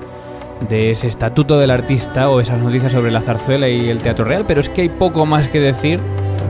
de 0.69 0.91
ese 0.91 1.07
estatuto 1.07 1.57
del 1.57 1.71
artista 1.71 2.29
o 2.29 2.39
esas 2.39 2.61
noticias 2.61 2.91
sobre 2.91 3.09
la 3.09 3.21
zarzuela 3.21 3.67
y 3.67 3.89
el 3.89 4.03
teatro 4.03 4.23
real, 4.23 4.45
pero 4.47 4.61
es 4.61 4.69
que 4.69 4.81
hay 4.81 4.89
poco 4.89 5.25
más 5.25 5.49
que 5.49 5.59
decir, 5.59 5.99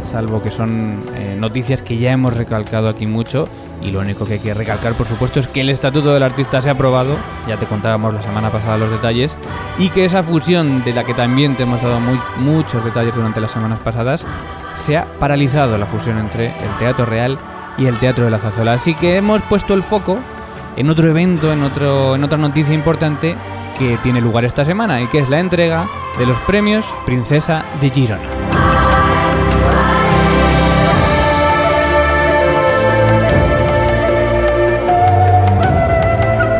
salvo 0.01 0.41
que 0.41 0.51
son 0.51 1.05
eh, 1.15 1.37
noticias 1.39 1.81
que 1.81 1.97
ya 1.97 2.11
hemos 2.11 2.35
recalcado 2.35 2.89
aquí 2.89 3.07
mucho 3.07 3.47
y 3.81 3.91
lo 3.91 4.01
único 4.01 4.25
que 4.25 4.33
hay 4.33 4.39
que 4.39 4.53
recalcar, 4.53 4.91
por 4.91 5.07
supuesto, 5.07 5.39
es 5.39 5.47
que 5.47 5.61
el 5.61 5.69
estatuto 5.69 6.13
del 6.13 6.23
artista 6.23 6.61
se 6.61 6.67
ha 6.67 6.73
aprobado, 6.73 7.15
ya 7.47 7.55
te 7.55 7.65
contábamos 7.65 8.13
la 8.13 8.23
semana 8.23 8.51
pasada 8.51 8.77
los 8.77 8.91
detalles, 8.91 9.37
y 9.77 9.87
que 9.87 10.03
esa 10.03 10.21
fusión 10.21 10.83
de 10.83 10.93
la 10.93 11.05
que 11.05 11.13
también 11.13 11.55
te 11.55 11.63
hemos 11.63 11.81
dado 11.81 12.01
muy, 12.01 12.19
muchos 12.39 12.83
detalles 12.83 13.15
durante 13.15 13.39
las 13.39 13.51
semanas 13.51 13.79
pasadas, 13.79 14.25
se 14.85 14.97
ha 14.97 15.05
paralizado 15.19 15.77
la 15.77 15.87
fusión 15.87 16.19
entre 16.19 16.47
el 16.47 16.77
teatro 16.77 17.05
real 17.05 17.39
y 17.77 17.87
el 17.87 17.97
teatro 17.97 18.25
de 18.25 18.31
la 18.31 18.37
zarzuela. 18.37 18.73
Así 18.73 18.93
que 18.93 19.17
hemos 19.17 19.41
puesto 19.43 19.73
el 19.73 19.81
foco 19.81 20.19
en 20.77 20.89
otro 20.89 21.09
evento, 21.09 21.51
en, 21.51 21.63
otro, 21.63 22.15
en 22.15 22.23
otra 22.23 22.37
noticia 22.37 22.73
importante 22.73 23.35
que 23.79 23.97
tiene 24.03 24.21
lugar 24.21 24.45
esta 24.45 24.63
semana 24.63 25.01
y 25.01 25.07
que 25.07 25.19
es 25.19 25.29
la 25.29 25.39
entrega 25.39 25.85
de 26.19 26.25
los 26.27 26.37
premios 26.41 26.85
Princesa 27.05 27.65
de 27.81 27.89
Girona. 27.89 28.29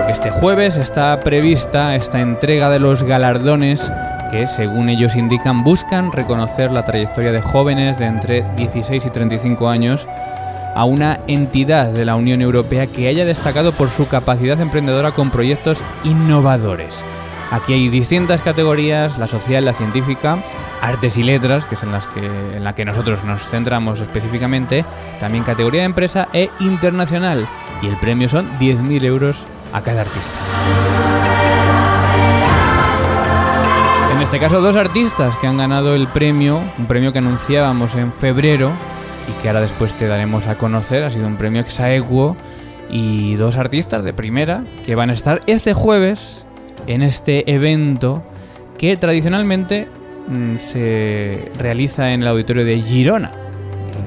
Este 0.10 0.32
jueves 0.32 0.78
está 0.78 1.20
prevista 1.20 1.96
esta 1.96 2.22
entrega 2.22 2.72
de 2.72 2.80
los 2.80 3.04
galardones 3.04 3.92
que, 4.30 4.48
según 4.48 4.90
ellos 4.90 5.16
indican, 5.16 5.64
buscan 5.64 6.12
reconocer 6.12 6.72
la 6.72 6.84
trayectoria 6.84 7.32
de 7.32 7.42
jóvenes 7.42 8.00
de 8.00 8.06
entre 8.06 8.46
16 8.56 9.06
y 9.06 9.10
35 9.10 9.68
años 9.68 10.08
a 10.76 10.84
una 10.84 11.20
entidad 11.28 11.92
de 11.92 12.06
la 12.06 12.16
Unión 12.16 12.42
Europea 12.42 12.88
que 12.88 13.08
haya 13.08 13.26
destacado 13.26 13.72
por 13.72 13.90
su 13.90 14.08
capacidad 14.08 14.60
emprendedora 14.60 15.12
con 15.12 15.32
proyectos 15.32 15.80
innovadores. 16.04 17.04
Aquí 17.52 17.74
hay 17.74 17.90
distintas 17.90 18.42
categorías, 18.42 19.18
la 19.18 19.28
social, 19.28 19.64
la 19.64 19.74
científica, 19.74 20.38
artes 20.82 21.18
y 21.18 21.24
letras, 21.24 21.66
que 21.66 21.76
es 21.76 21.84
en, 21.84 21.92
las 21.92 22.06
que, 22.08 22.26
en 22.26 22.64
la 22.64 22.76
que 22.76 22.86
nosotros 22.86 23.24
nos 23.24 23.42
centramos 23.48 24.02
específicamente, 24.02 24.84
también 25.20 25.44
categoría 25.44 25.82
de 25.82 25.86
empresa 25.86 26.28
e 26.34 26.50
internacional. 26.60 27.48
Y 27.82 27.88
el 27.88 27.96
premio 27.98 28.28
son 28.28 28.50
10.000 28.60 29.04
euros 29.06 29.38
a 29.72 29.82
cada 29.82 30.02
artista. 30.02 30.40
Este 34.26 34.40
caso, 34.40 34.60
dos 34.60 34.76
artistas 34.76 35.38
que 35.38 35.46
han 35.46 35.58
ganado 35.58 35.94
el 35.94 36.08
premio, 36.08 36.60
un 36.80 36.88
premio 36.88 37.14
que 37.14 37.20
anunciábamos 37.20 37.94
en 37.94 38.12
febrero 38.12 38.72
y 39.30 39.40
que 39.40 39.50
ahora 39.50 39.62
después 39.62 39.94
te 39.94 40.08
daremos 40.08 40.48
a 40.48 40.58
conocer. 40.58 41.04
Ha 41.04 41.12
sido 41.12 41.28
un 41.28 41.38
premio 41.38 41.62
exaequo 41.62 42.36
y 42.90 43.36
dos 43.36 43.56
artistas 43.56 44.04
de 44.04 44.14
primera 44.14 44.64
que 44.84 44.96
van 44.96 45.12
a 45.12 45.14
estar 45.14 45.44
este 45.46 45.74
jueves 45.74 46.44
en 46.88 47.04
este 47.04 47.54
evento 47.54 48.24
que 48.80 48.98
tradicionalmente 48.98 49.90
mm, 50.28 50.58
se 50.58 51.52
realiza 51.60 52.12
en 52.12 52.24
el 52.24 52.28
auditorio 52.28 52.66
de 52.66 52.82
Girona. 52.82 53.32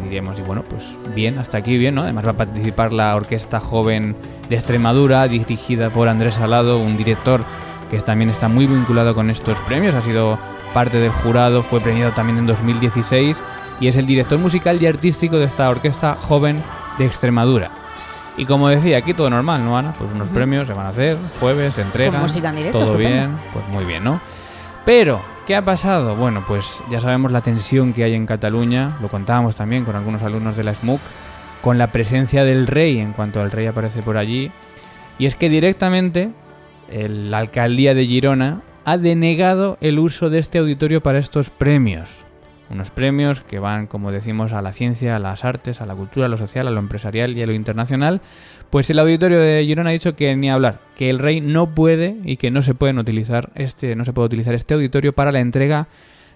Y 0.00 0.04
diríamos, 0.04 0.36
y 0.40 0.42
bueno, 0.42 0.64
pues 0.68 0.96
bien, 1.14 1.38
hasta 1.38 1.58
aquí 1.58 1.78
bien, 1.78 1.94
¿no? 1.94 2.02
Además 2.02 2.26
va 2.26 2.30
a 2.30 2.36
participar 2.36 2.92
la 2.92 3.14
Orquesta 3.14 3.60
Joven 3.60 4.16
de 4.48 4.56
Extremadura, 4.56 5.28
dirigida 5.28 5.90
por 5.90 6.08
Andrés 6.08 6.34
Salado, 6.34 6.80
un 6.80 6.96
director 6.96 7.44
que 7.90 7.98
también 8.00 8.30
está 8.30 8.48
muy 8.48 8.66
vinculado 8.66 9.14
con 9.14 9.30
estos 9.30 9.56
premios, 9.60 9.94
ha 9.94 10.02
sido 10.02 10.38
parte 10.74 10.98
del 10.98 11.10
jurado, 11.10 11.62
fue 11.62 11.80
premiado 11.80 12.12
también 12.12 12.38
en 12.38 12.46
2016 12.46 13.42
y 13.80 13.88
es 13.88 13.96
el 13.96 14.06
director 14.06 14.38
musical 14.38 14.80
y 14.80 14.86
artístico 14.86 15.36
de 15.36 15.44
esta 15.44 15.68
orquesta 15.68 16.14
joven 16.14 16.62
de 16.98 17.06
Extremadura. 17.06 17.70
Y 18.36 18.44
como 18.44 18.68
decía, 18.68 18.98
aquí 18.98 19.14
todo 19.14 19.30
normal, 19.30 19.64
¿no, 19.64 19.76
Ana? 19.76 19.92
Pues 19.98 20.12
unos 20.12 20.28
premios 20.28 20.68
se 20.68 20.72
van 20.72 20.86
a 20.86 20.90
hacer, 20.90 21.16
jueves, 21.40 21.74
se 21.74 21.82
entregan, 21.82 22.12
Con 22.12 22.22
música 22.22 22.50
en 22.50 22.56
directo, 22.56 22.78
todo 22.78 22.86
estupendo. 22.86 23.16
bien, 23.16 23.38
pues 23.52 23.66
muy 23.68 23.84
bien, 23.84 24.04
¿no? 24.04 24.20
Pero, 24.84 25.20
¿qué 25.46 25.56
ha 25.56 25.64
pasado? 25.64 26.14
Bueno, 26.14 26.44
pues 26.46 26.82
ya 26.88 27.00
sabemos 27.00 27.32
la 27.32 27.40
tensión 27.40 27.92
que 27.92 28.04
hay 28.04 28.14
en 28.14 28.26
Cataluña, 28.26 28.96
lo 29.00 29.08
contábamos 29.08 29.56
también 29.56 29.84
con 29.84 29.96
algunos 29.96 30.22
alumnos 30.22 30.56
de 30.56 30.64
la 30.64 30.74
SMUC, 30.74 31.00
con 31.62 31.78
la 31.78 31.88
presencia 31.88 32.44
del 32.44 32.68
rey, 32.68 33.00
en 33.00 33.12
cuanto 33.12 33.42
el 33.42 33.50
rey 33.50 33.66
aparece 33.66 34.02
por 34.02 34.16
allí, 34.16 34.52
y 35.18 35.26
es 35.26 35.34
que 35.34 35.48
directamente 35.48 36.30
el- 36.90 37.30
la 37.30 37.38
alcaldía 37.38 37.94
de 37.94 38.06
Girona 38.06 38.62
ha 38.84 38.96
denegado 38.98 39.76
el 39.80 39.98
uso 39.98 40.30
de 40.30 40.38
este 40.38 40.58
auditorio 40.58 41.02
para 41.02 41.18
estos 41.18 41.50
premios. 41.50 42.24
Unos 42.70 42.90
premios 42.90 43.40
que 43.42 43.58
van, 43.58 43.86
como 43.86 44.12
decimos, 44.12 44.52
a 44.52 44.60
la 44.60 44.72
ciencia, 44.72 45.16
a 45.16 45.18
las 45.18 45.44
artes, 45.44 45.80
a 45.80 45.86
la 45.86 45.94
cultura, 45.94 46.26
a 46.26 46.28
lo 46.28 46.36
social, 46.36 46.68
a 46.68 46.70
lo 46.70 46.78
empresarial 46.80 47.36
y 47.36 47.42
a 47.42 47.46
lo 47.46 47.52
internacional. 47.54 48.20
Pues 48.68 48.90
el 48.90 48.98
auditorio 48.98 49.38
de 49.38 49.64
Girona 49.66 49.88
ha 49.90 49.92
dicho 49.94 50.14
que 50.16 50.36
ni 50.36 50.50
hablar, 50.50 50.78
que 50.94 51.08
el 51.08 51.18
rey 51.18 51.40
no 51.40 51.74
puede 51.74 52.16
y 52.24 52.36
que 52.36 52.50
no 52.50 52.60
se 52.60 52.74
pueden 52.74 52.98
utilizar 52.98 53.50
este, 53.54 53.96
no 53.96 54.04
se 54.04 54.12
puede 54.12 54.26
utilizar 54.26 54.54
este 54.54 54.74
auditorio 54.74 55.14
para 55.14 55.32
la 55.32 55.40
entrega 55.40 55.88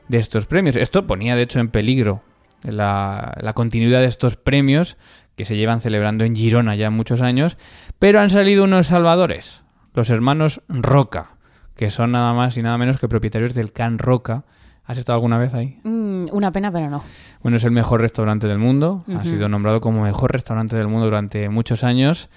de 0.09 0.19
estos 0.19 0.47
premios. 0.47 0.77
Esto 0.77 1.07
ponía 1.07 1.37
de 1.37 1.43
hecho 1.43 1.61
en 1.61 1.69
peligro 1.69 2.23
la, 2.63 3.37
la 3.41 3.53
continuidad 3.53 4.01
de 4.01 4.07
estos 4.07 4.37
premios 4.37 4.97
que 5.37 5.45
se 5.45 5.57
llevan 5.57 5.81
celebrando 5.83 6.25
en 6.25 6.35
Girona 6.35 6.77
ya 6.77 6.89
muchos 6.91 7.21
años, 7.23 7.59
pero 7.99 8.21
han 8.21 8.31
salido 8.31 8.65
unos 8.65 8.87
salvadores, 8.87 9.62
los 9.95 10.11
hermanos 10.11 10.63
Roca, 10.69 11.37
que 11.77 11.91
son 11.91 12.13
nada 12.13 12.33
más 12.33 12.57
y 12.57 12.63
nada 12.63 12.79
menos 12.79 12.99
que 12.99 13.09
propietarios 13.09 13.55
del 13.55 13.73
Can 13.73 13.99
Roca. 13.99 14.45
¿Has 14.85 14.99
estado 14.99 15.15
alguna 15.17 15.39
vez 15.39 15.55
ahí? 15.55 15.79
Mm, 15.85 16.27
una 16.33 16.51
pena, 16.51 16.73
pero 16.73 16.91
no. 16.91 17.05
Bueno, 17.43 17.57
es 17.57 17.65
el 17.65 17.71
mejor 17.71 18.01
restaurante 18.01 18.49
del 18.49 18.59
mundo. 18.59 19.05
Ha 19.17 19.25
sido 19.25 19.49
nombrado 19.49 19.81
como 19.81 20.03
mejor 20.03 20.33
restaurante 20.33 20.77
del 20.77 20.89
mundo 20.89 21.05
durante 21.07 21.49
muchos 21.49 21.85
años. 21.85 22.29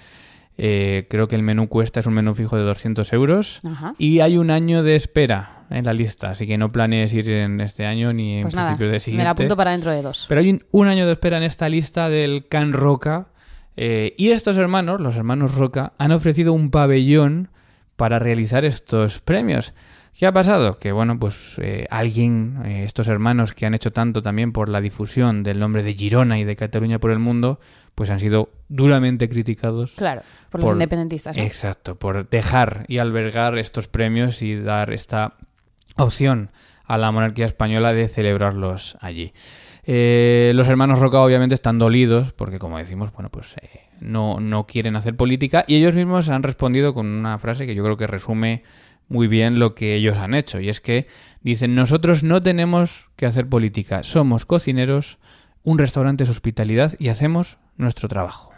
Eh, 0.58 1.06
creo 1.10 1.28
que 1.28 1.36
el 1.36 1.42
menú 1.42 1.68
cuesta, 1.68 2.00
es 2.00 2.06
un 2.06 2.14
menú 2.14 2.34
fijo 2.34 2.56
de 2.56 2.62
200 2.62 3.12
euros. 3.12 3.60
Ajá. 3.64 3.94
Y 3.98 4.20
hay 4.20 4.38
un 4.38 4.50
año 4.50 4.82
de 4.82 4.96
espera 4.96 5.64
en 5.70 5.84
la 5.84 5.92
lista, 5.92 6.30
así 6.30 6.46
que 6.46 6.56
no 6.56 6.70
planees 6.70 7.12
ir 7.12 7.30
en 7.30 7.60
este 7.60 7.84
año 7.84 8.12
ni 8.12 8.36
en 8.36 8.42
Pues 8.42 8.54
nada, 8.54 8.68
principio 8.68 8.86
de 8.86 8.92
me 8.94 9.00
siguiente. 9.00 9.24
la 9.24 9.30
apunto 9.30 9.56
para 9.56 9.72
dentro 9.72 9.90
de 9.90 10.00
dos. 10.02 10.24
Pero 10.28 10.40
hay 10.40 10.50
un, 10.50 10.60
un 10.70 10.86
año 10.86 11.04
de 11.06 11.12
espera 11.12 11.36
en 11.36 11.42
esta 11.42 11.68
lista 11.68 12.08
del 12.08 12.46
Can 12.48 12.72
Roca. 12.72 13.26
Eh, 13.76 14.14
y 14.16 14.30
estos 14.30 14.56
hermanos, 14.56 15.00
los 15.00 15.16
hermanos 15.16 15.54
Roca, 15.54 15.92
han 15.98 16.12
ofrecido 16.12 16.52
un 16.52 16.70
pabellón 16.70 17.48
para 17.96 18.18
realizar 18.18 18.64
estos 18.64 19.20
premios. 19.20 19.74
¿Qué 20.18 20.26
ha 20.26 20.32
pasado? 20.32 20.78
Que 20.78 20.92
bueno, 20.92 21.18
pues 21.18 21.56
eh, 21.58 21.86
alguien, 21.90 22.62
eh, 22.64 22.84
estos 22.84 23.08
hermanos 23.08 23.52
que 23.52 23.66
han 23.66 23.74
hecho 23.74 23.92
tanto 23.92 24.22
también 24.22 24.52
por 24.52 24.70
la 24.70 24.80
difusión 24.80 25.42
del 25.42 25.60
nombre 25.60 25.82
de 25.82 25.92
Girona 25.92 26.38
y 26.38 26.44
de 26.44 26.56
Cataluña 26.56 26.98
por 26.98 27.10
el 27.10 27.18
mundo, 27.18 27.60
pues 27.94 28.08
han 28.08 28.18
sido 28.18 28.50
duramente 28.68 29.28
criticados. 29.28 29.92
Claro, 29.92 30.22
por 30.48 30.62
los 30.62 30.72
independentistas, 30.72 31.36
¿no? 31.36 31.42
Exacto, 31.42 31.96
por 31.96 32.28
dejar 32.30 32.86
y 32.88 32.96
albergar 32.96 33.58
estos 33.58 33.88
premios 33.88 34.40
y 34.40 34.56
dar 34.56 34.92
esta 34.94 35.34
opción 35.96 36.50
a 36.84 36.96
la 36.96 37.10
monarquía 37.10 37.46
española 37.46 37.92
de 37.92 38.08
celebrarlos 38.08 38.96
allí. 39.00 39.34
Eh, 39.88 40.50
los 40.54 40.68
hermanos 40.68 40.98
Roca 40.98 41.20
obviamente 41.20 41.54
están 41.54 41.78
dolidos 41.78 42.32
porque, 42.32 42.58
como 42.58 42.76
decimos, 42.78 43.12
bueno, 43.12 43.30
pues 43.30 43.54
eh, 43.62 43.82
no, 44.00 44.40
no 44.40 44.66
quieren 44.66 44.96
hacer 44.96 45.14
política 45.14 45.64
y 45.68 45.76
ellos 45.76 45.94
mismos 45.94 46.28
han 46.28 46.42
respondido 46.42 46.92
con 46.92 47.06
una 47.06 47.38
frase 47.38 47.66
que 47.66 47.74
yo 47.76 47.84
creo 47.84 47.96
que 47.96 48.08
resume 48.08 48.64
muy 49.08 49.28
bien 49.28 49.60
lo 49.60 49.76
que 49.76 49.94
ellos 49.94 50.18
han 50.18 50.34
hecho 50.34 50.58
y 50.60 50.68
es 50.68 50.80
que 50.80 51.06
dicen 51.40 51.76
nosotros 51.76 52.24
no 52.24 52.42
tenemos 52.42 53.08
que 53.14 53.26
hacer 53.26 53.48
política, 53.48 54.02
somos 54.02 54.44
cocineros, 54.44 55.18
un 55.62 55.78
restaurante 55.78 56.24
es 56.24 56.30
hospitalidad 56.30 56.94
y 56.98 57.08
hacemos 57.08 57.58
nuestro 57.76 58.08
trabajo. 58.08 58.52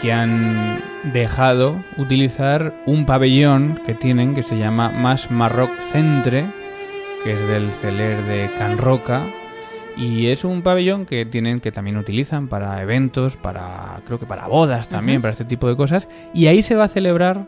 Que 0.00 0.12
han 0.12 0.82
dejado 1.12 1.76
utilizar 1.98 2.74
un 2.86 3.06
pabellón 3.06 3.78
que 3.86 3.94
tienen 3.94 4.34
que 4.34 4.42
se 4.42 4.58
llama 4.58 4.90
Mas 4.90 5.30
Marroc 5.30 5.70
Centre, 5.92 6.46
que 7.22 7.32
es 7.32 7.48
del 7.48 7.70
celer 7.72 8.24
de 8.24 8.50
Can 8.58 8.78
Roca. 8.78 9.26
Y 9.96 10.28
es 10.28 10.44
un 10.44 10.62
pabellón 10.62 11.04
que 11.04 11.26
tienen 11.26 11.60
que 11.60 11.72
también 11.72 11.98
utilizan 11.98 12.48
para 12.48 12.80
eventos, 12.80 13.36
para 13.36 14.00
creo 14.06 14.18
que 14.18 14.26
para 14.26 14.46
bodas 14.46 14.88
también, 14.88 15.20
para 15.20 15.32
este 15.32 15.44
tipo 15.44 15.68
de 15.68 15.76
cosas. 15.76 16.08
Y 16.32 16.46
ahí 16.46 16.62
se 16.62 16.76
va 16.76 16.84
a 16.84 16.88
celebrar 16.88 17.46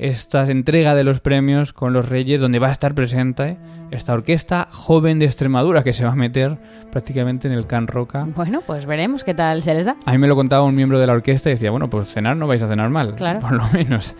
esta 0.00 0.48
entrega 0.50 0.94
de 0.94 1.04
los 1.04 1.20
premios 1.20 1.72
con 1.72 1.92
los 1.92 2.08
reyes, 2.08 2.40
donde 2.40 2.58
va 2.58 2.68
a 2.68 2.72
estar 2.72 2.94
presente 2.94 3.56
esta 3.90 4.12
orquesta 4.12 4.68
joven 4.70 5.18
de 5.18 5.26
Extremadura 5.26 5.82
que 5.82 5.92
se 5.92 6.04
va 6.04 6.12
a 6.12 6.16
meter 6.16 6.56
prácticamente 6.92 7.48
en 7.48 7.54
el 7.54 7.66
Can 7.66 7.86
Roca. 7.86 8.26
Bueno, 8.36 8.60
pues 8.66 8.86
veremos 8.86 9.24
qué 9.24 9.34
tal 9.34 9.62
se 9.62 9.74
les 9.74 9.86
da. 9.86 9.96
A 10.06 10.12
mí 10.12 10.18
me 10.18 10.28
lo 10.28 10.36
contaba 10.36 10.62
un 10.64 10.74
miembro 10.74 10.98
de 10.98 11.06
la 11.06 11.14
orquesta 11.14 11.48
y 11.50 11.54
decía, 11.54 11.70
bueno, 11.70 11.88
pues 11.90 12.12
cenar 12.12 12.36
no 12.36 12.46
vais 12.46 12.62
a 12.62 12.68
cenar 12.68 12.90
mal, 12.90 13.14
Claro. 13.14 13.40
por 13.40 13.52
lo 13.52 13.66
menos. 13.72 14.14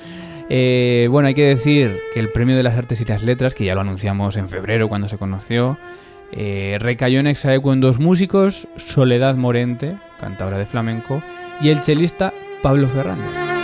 Eh, 0.50 1.08
bueno, 1.10 1.28
hay 1.28 1.34
que 1.34 1.44
decir 1.46 1.98
que 2.14 2.20
el 2.20 2.30
Premio 2.30 2.56
de 2.56 2.62
las 2.62 2.76
Artes 2.76 3.00
y 3.00 3.04
las 3.04 3.22
Letras, 3.22 3.52
que 3.54 3.64
ya 3.66 3.74
lo 3.74 3.82
anunciamos 3.82 4.36
en 4.36 4.48
febrero 4.48 4.88
cuando 4.88 5.06
se 5.08 5.18
conoció, 5.18 5.76
eh, 6.32 6.76
recayó 6.80 7.20
en 7.20 7.26
exaequo 7.26 7.72
en 7.74 7.80
dos 7.80 7.98
músicos, 8.00 8.66
Soledad 8.76 9.34
Morente, 9.36 9.96
cantadora 10.18 10.56
de 10.58 10.66
flamenco, 10.66 11.22
y 11.60 11.68
el 11.68 11.82
chelista 11.82 12.32
Pablo 12.62 12.88
Fernández. 12.88 13.57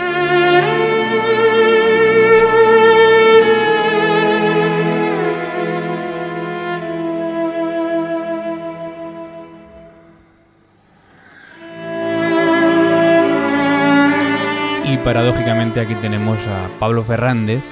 Paradójicamente 15.05 15.79
aquí 15.79 15.93
tenemos 16.01 16.39
a 16.47 16.67
Pablo 16.79 17.03
Fernández, 17.03 17.63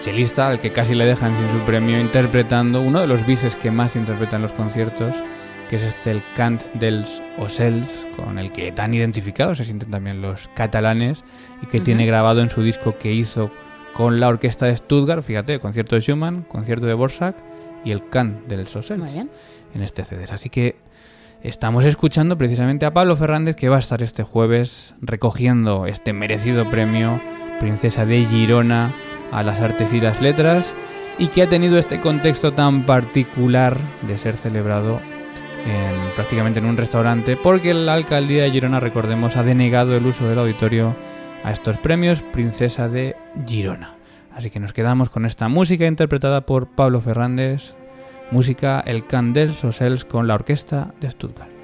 chelista 0.00 0.46
al 0.46 0.60
que 0.60 0.70
casi 0.70 0.94
le 0.94 1.06
dejan 1.06 1.36
sin 1.36 1.48
su 1.50 1.58
premio 1.66 1.98
interpretando 1.98 2.80
uno 2.80 3.00
de 3.00 3.08
los 3.08 3.26
bises 3.26 3.56
que 3.56 3.72
más 3.72 3.96
interpretan 3.96 4.42
los 4.42 4.52
conciertos, 4.52 5.12
que 5.68 5.74
es 5.74 5.82
este 5.82 6.12
el 6.12 6.22
Cant 6.36 6.62
dels 6.74 7.20
Ocells, 7.36 8.06
con 8.14 8.38
el 8.38 8.52
que 8.52 8.70
tan 8.70 8.94
identificados 8.94 9.58
se 9.58 9.64
sienten 9.64 9.90
también 9.90 10.22
los 10.22 10.48
catalanes 10.54 11.24
y 11.64 11.66
que 11.66 11.80
tiene 11.80 12.06
grabado 12.06 12.42
en 12.42 12.48
su 12.48 12.62
disco 12.62 12.96
que 12.96 13.12
hizo 13.12 13.50
con 13.92 14.20
la 14.20 14.28
orquesta 14.28 14.66
de 14.66 14.76
Stuttgart, 14.76 15.24
fíjate, 15.24 15.58
concierto 15.58 15.96
de 15.96 16.02
Schumann, 16.02 16.42
concierto 16.44 16.86
de 16.86 16.94
Borsak 16.94 17.34
y 17.84 17.90
el 17.90 18.08
Cant 18.08 18.46
dels 18.46 18.76
Ocells 18.76 19.16
en 19.74 19.82
este 19.82 20.04
CD. 20.04 20.26
Así 20.30 20.48
que 20.48 20.76
estamos 21.42 21.84
escuchando 21.84 22.36
precisamente 22.36 22.86
a 22.86 22.92
Pablo 22.92 23.16
Fernández 23.16 23.56
que 23.56 23.68
va 23.68 23.76
a 23.76 23.80
estar 23.80 24.02
este 24.02 24.22
jueves 24.22 24.94
recogiendo 25.00 25.86
este 25.86 26.12
merecido 26.12 26.68
premio 26.68 27.20
Princesa 27.60 28.04
de 28.04 28.24
Girona 28.24 28.92
a 29.30 29.42
las 29.42 29.60
artes 29.60 29.92
y 29.92 30.00
las 30.00 30.20
letras 30.20 30.74
y 31.18 31.28
que 31.28 31.42
ha 31.42 31.48
tenido 31.48 31.78
este 31.78 32.00
contexto 32.00 32.52
tan 32.52 32.84
particular 32.84 33.76
de 34.02 34.18
ser 34.18 34.36
celebrado 34.36 35.00
en, 35.66 36.14
prácticamente 36.14 36.60
en 36.60 36.66
un 36.66 36.76
restaurante 36.76 37.36
porque 37.36 37.74
la 37.74 37.94
alcaldía 37.94 38.44
de 38.44 38.50
Girona, 38.50 38.80
recordemos, 38.80 39.36
ha 39.36 39.42
denegado 39.42 39.96
el 39.96 40.06
uso 40.06 40.28
del 40.28 40.38
auditorio 40.38 40.96
a 41.44 41.52
estos 41.52 41.78
premios 41.78 42.22
Princesa 42.22 42.88
de 42.88 43.16
Girona. 43.46 43.94
Así 44.32 44.50
que 44.50 44.60
nos 44.60 44.72
quedamos 44.72 45.08
con 45.08 45.26
esta 45.26 45.48
música 45.48 45.86
interpretada 45.86 46.42
por 46.42 46.68
Pablo 46.68 47.00
Fernández, 47.00 47.74
música 48.30 48.80
El 48.80 49.06
Candel 49.06 49.54
Sosels 49.54 50.04
con 50.04 50.26
la 50.26 50.34
orquesta 50.34 50.94
de 51.00 51.10
Stuttgart. 51.10 51.57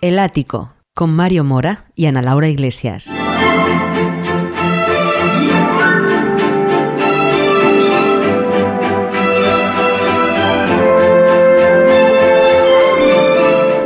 El 0.00 0.20
Ático, 0.20 0.74
con 0.94 1.10
Mario 1.10 1.42
Mora 1.42 1.82
y 1.96 2.06
Ana 2.06 2.22
Laura 2.22 2.46
Iglesias. 2.46 3.16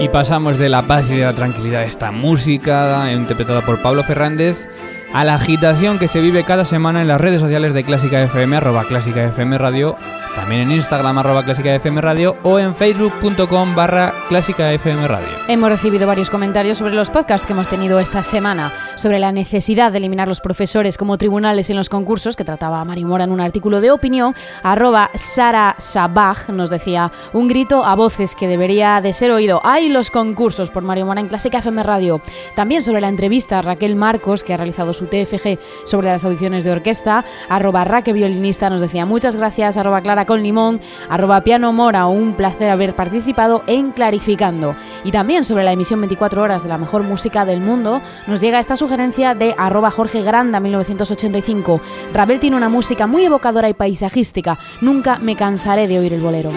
Y 0.00 0.08
pasamos 0.08 0.58
de 0.58 0.68
la 0.68 0.82
paz 0.82 1.08
y 1.08 1.16
de 1.16 1.24
la 1.24 1.32
tranquilidad 1.32 1.80
de 1.80 1.86
esta 1.86 2.12
música 2.12 3.10
interpretada 3.10 3.62
por 3.62 3.80
Pablo 3.80 4.04
Fernández 4.04 4.68
a 5.14 5.24
la 5.24 5.36
agitación 5.36 5.98
que 5.98 6.08
se 6.08 6.20
vive 6.20 6.44
cada 6.44 6.66
semana 6.66 7.00
en 7.00 7.08
las 7.08 7.22
redes 7.22 7.40
sociales 7.40 7.72
de 7.72 7.84
Clásica 7.84 8.22
FM, 8.22 8.56
arroba 8.56 8.84
Clásica 8.84 9.24
FM 9.24 9.56
Radio, 9.56 9.96
también 10.34 10.62
en 10.62 10.72
Instagram, 10.72 11.18
arroba 11.18 11.44
Clásica 11.44 11.74
FM 11.74 12.00
Radio 12.00 12.36
o 12.42 12.58
en 12.58 12.74
facebook.com 12.74 13.74
barra 13.74 14.12
Clásica 14.28 14.72
FM 14.72 15.08
Radio. 15.08 15.28
Hemos 15.48 15.70
recibido 15.70 16.06
varios 16.06 16.30
comentarios 16.30 16.78
sobre 16.78 16.94
los 16.94 17.10
podcasts 17.10 17.46
que 17.46 17.52
hemos 17.52 17.68
tenido 17.68 18.00
esta 18.00 18.22
semana, 18.22 18.72
sobre 18.96 19.18
la 19.18 19.32
necesidad 19.32 19.92
de 19.92 19.98
eliminar 19.98 20.28
los 20.28 20.40
profesores 20.40 20.96
como 20.96 21.18
tribunales 21.18 21.70
en 21.70 21.76
los 21.76 21.88
concursos, 21.88 22.36
que 22.36 22.44
trataba 22.44 22.84
Mari 22.84 23.04
Mora 23.04 23.24
en 23.24 23.32
un 23.32 23.40
artículo 23.40 23.80
de 23.80 23.90
opinión, 23.90 24.34
arroba 24.62 25.10
Sara 25.14 25.74
Sabaj 25.78 26.48
nos 26.50 26.70
decía 26.70 27.12
un 27.32 27.48
grito 27.48 27.84
a 27.84 27.94
voces 27.94 28.34
que 28.34 28.48
debería 28.48 29.00
de 29.00 29.12
ser 29.12 29.30
oído. 29.30 29.60
¡Ay, 29.64 29.88
los 29.88 30.10
concursos! 30.10 30.52
por 30.72 30.82
Mario 30.82 31.06
Mora 31.06 31.20
en 31.20 31.28
Clásica 31.28 31.58
FM 31.58 31.82
Radio. 31.82 32.20
También 32.54 32.82
sobre 32.82 33.00
la 33.00 33.08
entrevista 33.08 33.58
a 33.58 33.62
Raquel 33.62 33.96
Marcos, 33.96 34.44
que 34.44 34.54
ha 34.54 34.56
realizado 34.56 34.92
su 34.92 35.06
TFG 35.06 35.58
sobre 35.84 36.08
las 36.08 36.24
audiciones 36.24 36.64
de 36.64 36.72
orquesta, 36.72 37.24
arroba 37.48 37.84
Raque 37.84 38.12
Violinista 38.12 38.70
nos 38.70 38.80
decía 38.80 39.06
muchas 39.06 39.36
gracias, 39.36 39.76
arroba 39.76 40.00
Clara 40.00 40.21
con 40.26 40.42
Limón, 40.42 40.80
arroba 41.08 41.42
Piano 41.42 41.72
Mora, 41.72 42.06
un 42.06 42.34
placer 42.34 42.70
haber 42.70 42.94
participado 42.94 43.62
en 43.66 43.92
Clarificando. 43.92 44.74
Y 45.04 45.12
también 45.12 45.44
sobre 45.44 45.64
la 45.64 45.72
emisión 45.72 46.00
24 46.00 46.42
horas 46.42 46.62
de 46.62 46.68
la 46.68 46.78
mejor 46.78 47.02
música 47.02 47.44
del 47.44 47.60
mundo, 47.60 48.00
nos 48.26 48.40
llega 48.40 48.58
esta 48.58 48.76
sugerencia 48.76 49.34
de 49.34 49.54
arroba 49.58 49.90
Jorge 49.90 50.22
Granda 50.22 50.60
1985. 50.60 51.80
Rabel 52.12 52.40
tiene 52.40 52.56
una 52.56 52.68
música 52.68 53.06
muy 53.06 53.24
evocadora 53.24 53.68
y 53.68 53.74
paisajística, 53.74 54.58
nunca 54.80 55.18
me 55.18 55.36
cansaré 55.36 55.88
de 55.88 55.98
oír 55.98 56.14
el 56.14 56.20
bolero. 56.20 56.50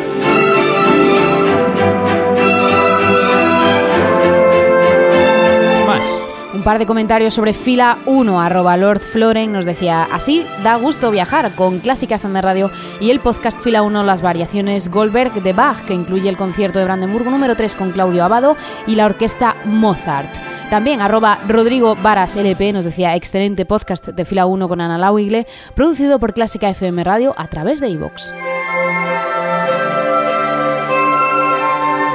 Par 6.65 6.79
de 6.79 6.87
comentarios 6.87 7.35
sobre 7.35 7.53
fila 7.53 7.99
1, 8.07 8.41
arroba 8.41 8.75
Lord 8.75 8.99
Floren 8.99 9.51
nos 9.51 9.65
decía, 9.65 10.01
así 10.11 10.43
da 10.63 10.77
gusto 10.77 11.11
viajar 11.11 11.51
con 11.53 11.77
Clásica 11.77 12.15
FM 12.15 12.41
Radio 12.41 12.71
y 12.99 13.11
el 13.11 13.19
podcast 13.19 13.59
fila 13.59 13.83
1 13.83 14.03
Las 14.03 14.23
variaciones 14.23 14.89
Goldberg 14.89 15.43
de 15.43 15.53
Bach, 15.53 15.85
que 15.85 15.93
incluye 15.93 16.27
el 16.27 16.37
concierto 16.37 16.79
de 16.79 16.85
Brandenburgo 16.85 17.29
número 17.29 17.55
3 17.55 17.75
con 17.75 17.91
Claudio 17.91 18.23
Abado 18.23 18.57
y 18.87 18.95
la 18.95 19.05
orquesta 19.05 19.55
Mozart. 19.63 20.33
También 20.71 21.01
arroba 21.01 21.37
Rodrigo 21.47 21.95
Varas 21.97 22.35
LP 22.35 22.73
nos 22.73 22.83
decía, 22.83 23.15
excelente 23.15 23.67
podcast 23.67 24.07
de 24.07 24.25
fila 24.25 24.47
1 24.47 24.67
con 24.67 24.81
Ana 24.81 24.97
Lauigle, 24.97 25.45
producido 25.75 26.17
por 26.17 26.33
Clásica 26.33 26.67
FM 26.67 27.03
Radio 27.03 27.35
a 27.37 27.47
través 27.47 27.79
de 27.79 27.89
iVox. 27.89 28.33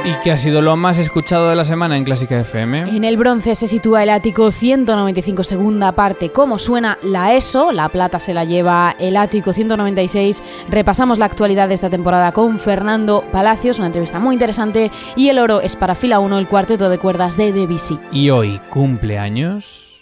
¿Y 0.03 0.13
qué 0.23 0.31
ha 0.31 0.37
sido 0.37 0.63
lo 0.63 0.75
más 0.77 0.97
escuchado 0.97 1.49
de 1.49 1.55
la 1.55 1.63
semana 1.63 1.95
en 1.95 2.03
Clásica 2.03 2.39
FM? 2.39 2.95
En 2.95 3.03
el 3.03 3.17
bronce 3.17 3.53
se 3.53 3.67
sitúa 3.67 4.01
el 4.01 4.09
ático 4.09 4.49
195 4.49 5.43
segunda 5.43 5.91
parte. 5.91 6.31
¿Cómo 6.31 6.57
suena 6.57 6.97
la 7.03 7.35
ESO? 7.35 7.71
La 7.71 7.87
plata 7.87 8.19
se 8.19 8.33
la 8.33 8.43
lleva 8.43 8.95
el 8.99 9.15
ático 9.15 9.53
196. 9.53 10.41
Repasamos 10.69 11.19
la 11.19 11.25
actualidad 11.25 11.67
de 11.67 11.75
esta 11.75 11.91
temporada 11.91 12.31
con 12.31 12.59
Fernando 12.59 13.23
Palacios, 13.31 13.77
una 13.77 13.87
entrevista 13.87 14.17
muy 14.17 14.33
interesante. 14.33 14.89
Y 15.15 15.29
el 15.29 15.37
oro 15.37 15.61
es 15.61 15.75
para 15.75 15.93
fila 15.93 16.19
1, 16.19 16.39
el 16.39 16.47
cuarteto 16.47 16.89
de 16.89 16.97
cuerdas 16.97 17.37
de 17.37 17.53
Debussy. 17.53 17.99
Y 18.11 18.31
hoy 18.31 18.59
cumpleaños. 18.71 20.01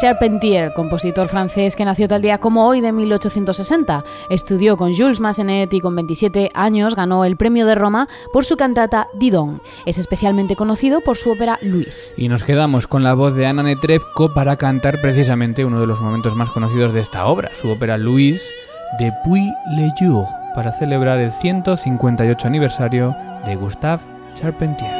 Charpentier, 0.00 0.72
compositor 0.72 1.28
francés 1.28 1.76
que 1.76 1.84
nació 1.84 2.08
tal 2.08 2.22
día 2.22 2.38
como 2.38 2.66
hoy 2.66 2.80
de 2.80 2.90
1860. 2.90 4.02
Estudió 4.30 4.78
con 4.78 4.94
Jules 4.94 5.20
Massenet 5.20 5.74
y 5.74 5.80
con 5.82 5.94
27 5.94 6.48
años 6.54 6.96
ganó 6.96 7.26
el 7.26 7.36
premio 7.36 7.66
de 7.66 7.74
Roma 7.74 8.08
por 8.32 8.46
su 8.46 8.56
cantata 8.56 9.08
Didon. 9.12 9.60
Es 9.84 9.98
especialmente 9.98 10.56
conocido 10.56 11.02
por 11.02 11.18
su 11.18 11.32
ópera 11.32 11.58
Luis. 11.60 12.14
Y 12.16 12.28
nos 12.28 12.44
quedamos 12.44 12.86
con 12.86 13.02
la 13.02 13.12
voz 13.12 13.34
de 13.34 13.44
Anna 13.44 13.62
Netrebko 13.62 14.32
para 14.32 14.56
cantar 14.56 15.02
precisamente 15.02 15.66
uno 15.66 15.78
de 15.80 15.86
los 15.86 16.00
momentos 16.00 16.34
más 16.34 16.48
conocidos 16.48 16.94
de 16.94 17.00
esta 17.00 17.26
obra, 17.26 17.54
su 17.54 17.68
ópera 17.68 17.98
Luis, 17.98 18.42
Depuis 18.98 19.52
le 19.76 19.92
jour, 19.98 20.24
para 20.54 20.72
celebrar 20.72 21.18
el 21.18 21.30
158 21.30 22.46
aniversario 22.46 23.14
de 23.44 23.54
Gustave 23.54 24.00
Charpentier. 24.34 24.99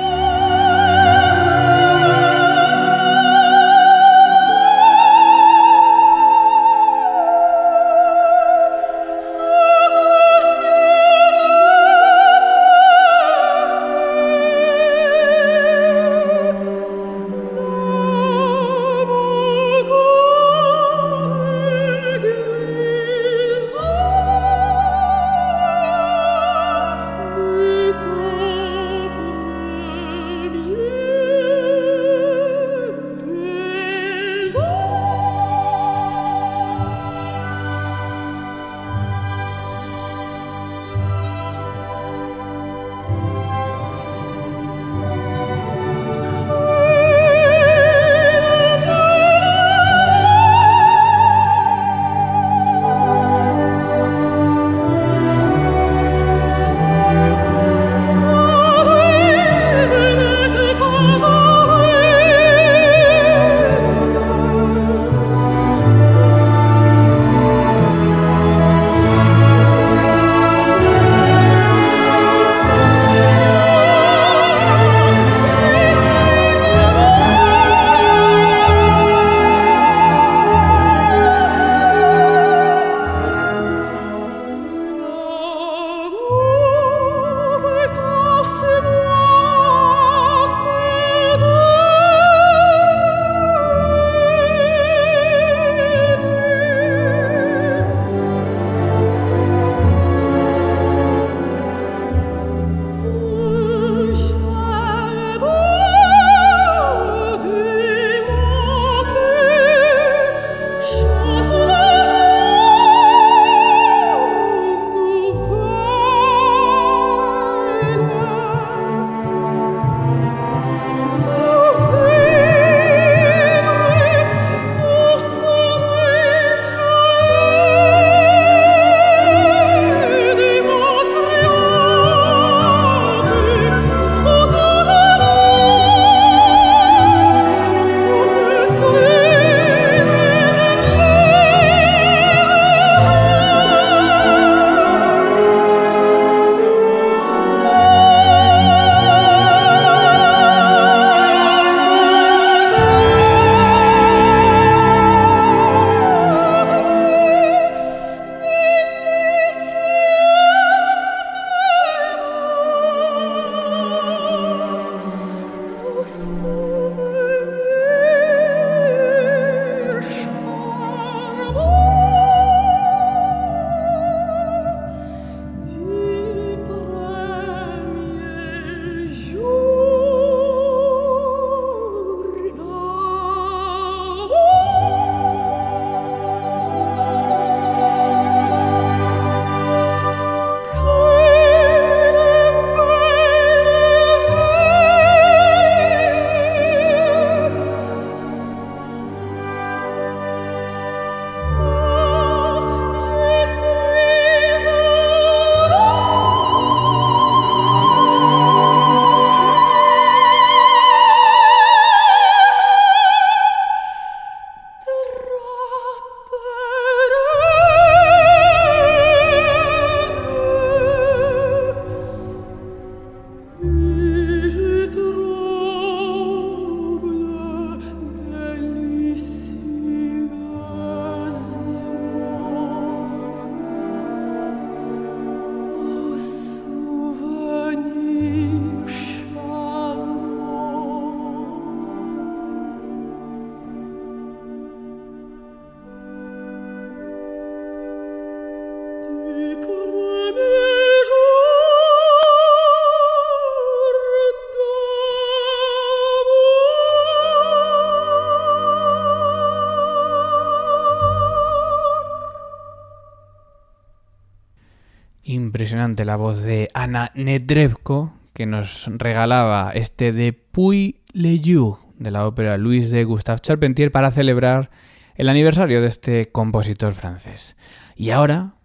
Impresionante 265.80 266.04
la 266.04 266.16
voz 266.16 266.42
de 266.42 266.68
Ana 266.74 267.10
Nedrebko, 267.14 268.12
que 268.34 268.44
nos 268.44 268.84
regalaba 268.98 269.70
este 269.72 270.12
de 270.12 270.34
Puy 270.34 271.00
le 271.14 271.40
de 271.40 272.10
la 272.10 272.26
ópera 272.26 272.58
Louis 272.58 272.90
de 272.90 273.02
Gustave 273.04 273.38
Charpentier 273.38 273.90
para 273.90 274.10
celebrar 274.10 274.68
el 275.14 275.30
aniversario 275.30 275.80
de 275.80 275.86
este 275.86 276.30
compositor 276.30 276.92
francés. 276.92 277.56
Y 277.96 278.10
ahora 278.10 278.56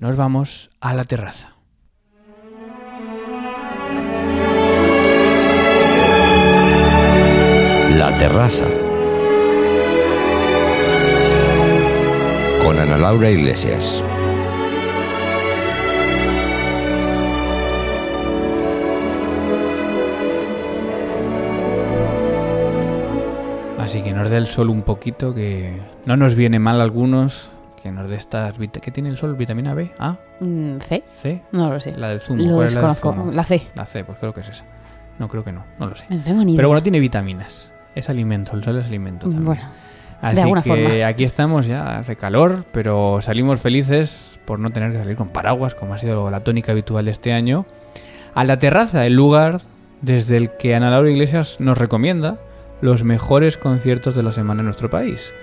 nos 0.00 0.16
vamos 0.16 0.68
a 0.82 0.92
la 0.92 1.04
terraza. 1.04 1.56
La 7.96 8.14
terraza. 8.18 8.68
Con 12.62 12.78
Ana 12.78 12.98
Laura 12.98 13.30
Iglesias. 13.30 14.04
Nos 24.30 24.36
dé 24.36 24.38
el 24.38 24.46
sol 24.46 24.70
un 24.70 24.82
poquito, 24.82 25.34
que 25.34 25.76
no 26.06 26.16
nos 26.16 26.36
viene 26.36 26.60
mal 26.60 26.80
a 26.80 26.84
algunos, 26.84 27.50
que 27.82 27.90
nos 27.90 28.08
dé 28.08 28.14
estas... 28.14 28.54
¿Qué 28.58 28.92
tiene 28.92 29.08
el 29.08 29.16
sol? 29.16 29.34
¿Vitamina 29.34 29.74
B? 29.74 29.90
¿A? 29.98 30.18
Mm, 30.38 30.78
¿C? 30.78 31.02
¿C? 31.10 31.42
No 31.50 31.68
lo 31.68 31.80
sé. 31.80 31.96
La 31.96 32.10
del 32.10 32.20
zumo. 32.20 32.40
Lo 32.44 32.54
¿Cuál 32.54 32.66
es 32.68 32.74
la 32.74 32.80
del 32.80 32.90
desconozco. 32.90 33.12
zumo? 33.12 33.32
La 33.32 33.42
C. 33.42 33.62
La 33.74 33.86
C, 33.86 34.04
pues 34.04 34.18
creo 34.20 34.32
que 34.32 34.42
es 34.42 34.48
esa. 34.48 34.64
No, 35.18 35.26
creo 35.26 35.42
que 35.42 35.50
no, 35.50 35.64
no 35.80 35.86
lo 35.88 35.96
sé. 35.96 36.04
No 36.08 36.22
tengo 36.22 36.44
ni 36.44 36.52
idea. 36.52 36.58
Pero 36.58 36.68
bueno, 36.68 36.80
tiene 36.80 37.00
vitaminas. 37.00 37.72
Es 37.96 38.08
alimento, 38.08 38.52
el 38.54 38.62
sol 38.62 38.78
es 38.78 38.86
alimento 38.86 39.28
también. 39.28 39.44
Bueno, 39.44 39.62
Así 40.22 40.40
alguna 40.42 40.62
que 40.62 40.68
forma. 40.70 41.06
aquí 41.08 41.24
estamos 41.24 41.66
ya, 41.66 41.98
hace 41.98 42.14
calor, 42.14 42.64
pero 42.70 43.18
salimos 43.22 43.60
felices 43.60 44.38
por 44.44 44.60
no 44.60 44.70
tener 44.70 44.92
que 44.92 44.98
salir 44.98 45.16
con 45.16 45.30
paraguas, 45.30 45.74
como 45.74 45.94
ha 45.94 45.98
sido 45.98 46.30
la 46.30 46.44
tónica 46.44 46.70
habitual 46.70 47.04
de 47.04 47.10
este 47.10 47.32
año, 47.32 47.66
a 48.34 48.44
la 48.44 48.60
terraza, 48.60 49.06
el 49.06 49.14
lugar 49.14 49.62
desde 50.02 50.36
el 50.36 50.56
que 50.56 50.76
Ana 50.76 50.88
Laura 50.90 51.10
Iglesias 51.10 51.56
nos 51.58 51.76
recomienda 51.78 52.38
los 52.80 53.04
mejores 53.04 53.56
conciertos 53.56 54.14
de 54.14 54.22
la 54.22 54.32
semana 54.32 54.60
en 54.60 54.66
nuestro 54.66 54.90
país. 54.90 55.34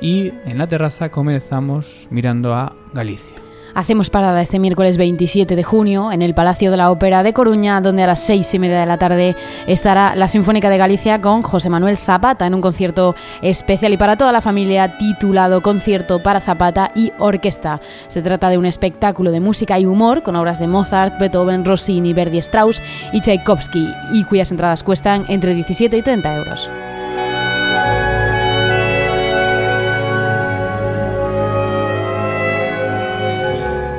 Y 0.00 0.32
en 0.44 0.58
la 0.58 0.66
terraza 0.66 1.10
comenzamos 1.10 2.06
mirando 2.10 2.54
a 2.54 2.74
Galicia. 2.92 3.45
Hacemos 3.76 4.08
parada 4.08 4.40
este 4.40 4.58
miércoles 4.58 4.96
27 4.96 5.54
de 5.54 5.62
junio 5.62 6.10
en 6.10 6.22
el 6.22 6.32
Palacio 6.32 6.70
de 6.70 6.78
la 6.78 6.90
Ópera 6.90 7.22
de 7.22 7.34
Coruña, 7.34 7.82
donde 7.82 8.04
a 8.04 8.06
las 8.06 8.20
seis 8.20 8.54
y 8.54 8.58
media 8.58 8.80
de 8.80 8.86
la 8.86 8.96
tarde 8.96 9.36
estará 9.66 10.14
la 10.14 10.28
Sinfónica 10.28 10.70
de 10.70 10.78
Galicia 10.78 11.20
con 11.20 11.42
José 11.42 11.68
Manuel 11.68 11.98
Zapata 11.98 12.46
en 12.46 12.54
un 12.54 12.62
concierto 12.62 13.14
especial 13.42 13.92
y 13.92 13.98
para 13.98 14.16
toda 14.16 14.32
la 14.32 14.40
familia 14.40 14.96
titulado 14.96 15.60
Concierto 15.60 16.22
para 16.22 16.40
Zapata 16.40 16.90
y 16.94 17.12
Orquesta. 17.18 17.82
Se 18.08 18.22
trata 18.22 18.48
de 18.48 18.56
un 18.56 18.64
espectáculo 18.64 19.30
de 19.30 19.40
música 19.40 19.78
y 19.78 19.84
humor 19.84 20.22
con 20.22 20.36
obras 20.36 20.58
de 20.58 20.68
Mozart, 20.68 21.20
Beethoven, 21.20 21.66
Rossini, 21.66 22.14
Verdi, 22.14 22.38
Strauss 22.38 22.82
y 23.12 23.20
Tchaikovsky 23.20 23.92
y 24.14 24.24
cuyas 24.24 24.52
entradas 24.52 24.82
cuestan 24.82 25.26
entre 25.28 25.54
17 25.54 25.98
y 25.98 26.02
30 26.02 26.34
euros. 26.34 26.70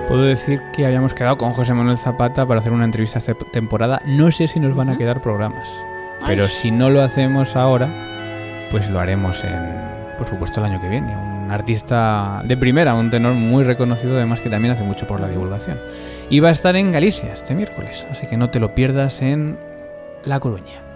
Puedo 0.07 0.23
decir 0.23 0.61
que 0.71 0.85
habíamos 0.85 1.13
quedado 1.13 1.37
con 1.37 1.51
José 1.51 1.73
Manuel 1.73 1.97
Zapata 1.97 2.45
para 2.45 2.61
hacer 2.61 2.71
una 2.71 2.85
entrevista 2.85 3.19
esta 3.19 3.33
temporada. 3.33 4.01
No 4.05 4.31
sé 4.31 4.47
si 4.47 4.57
nos 4.57 4.73
van 4.73 4.89
a 4.89 4.97
quedar 4.97 5.21
programas. 5.21 5.69
Pero 6.25 6.43
Ay. 6.43 6.47
si 6.47 6.71
no 6.71 6.89
lo 6.89 7.01
hacemos 7.01 7.57
ahora, 7.57 7.89
pues 8.71 8.89
lo 8.89 9.01
haremos 9.01 9.43
en, 9.43 10.15
por 10.17 10.25
supuesto, 10.25 10.61
el 10.61 10.71
año 10.71 10.79
que 10.79 10.87
viene. 10.87 11.13
Un 11.13 11.51
artista 11.51 12.41
de 12.45 12.55
primera, 12.55 12.95
un 12.95 13.09
tenor 13.09 13.33
muy 13.33 13.65
reconocido, 13.65 14.15
además 14.15 14.39
que 14.39 14.49
también 14.49 14.71
hace 14.71 14.85
mucho 14.85 15.05
por 15.07 15.19
la 15.19 15.27
divulgación. 15.27 15.77
Y 16.29 16.39
va 16.39 16.49
a 16.49 16.53
estar 16.53 16.77
en 16.77 16.93
Galicia 16.93 17.33
este 17.33 17.53
miércoles, 17.53 18.07
así 18.09 18.27
que 18.27 18.37
no 18.37 18.49
te 18.49 18.61
lo 18.61 18.73
pierdas 18.73 19.21
en 19.21 19.59
La 20.23 20.39
Coruña. 20.39 20.86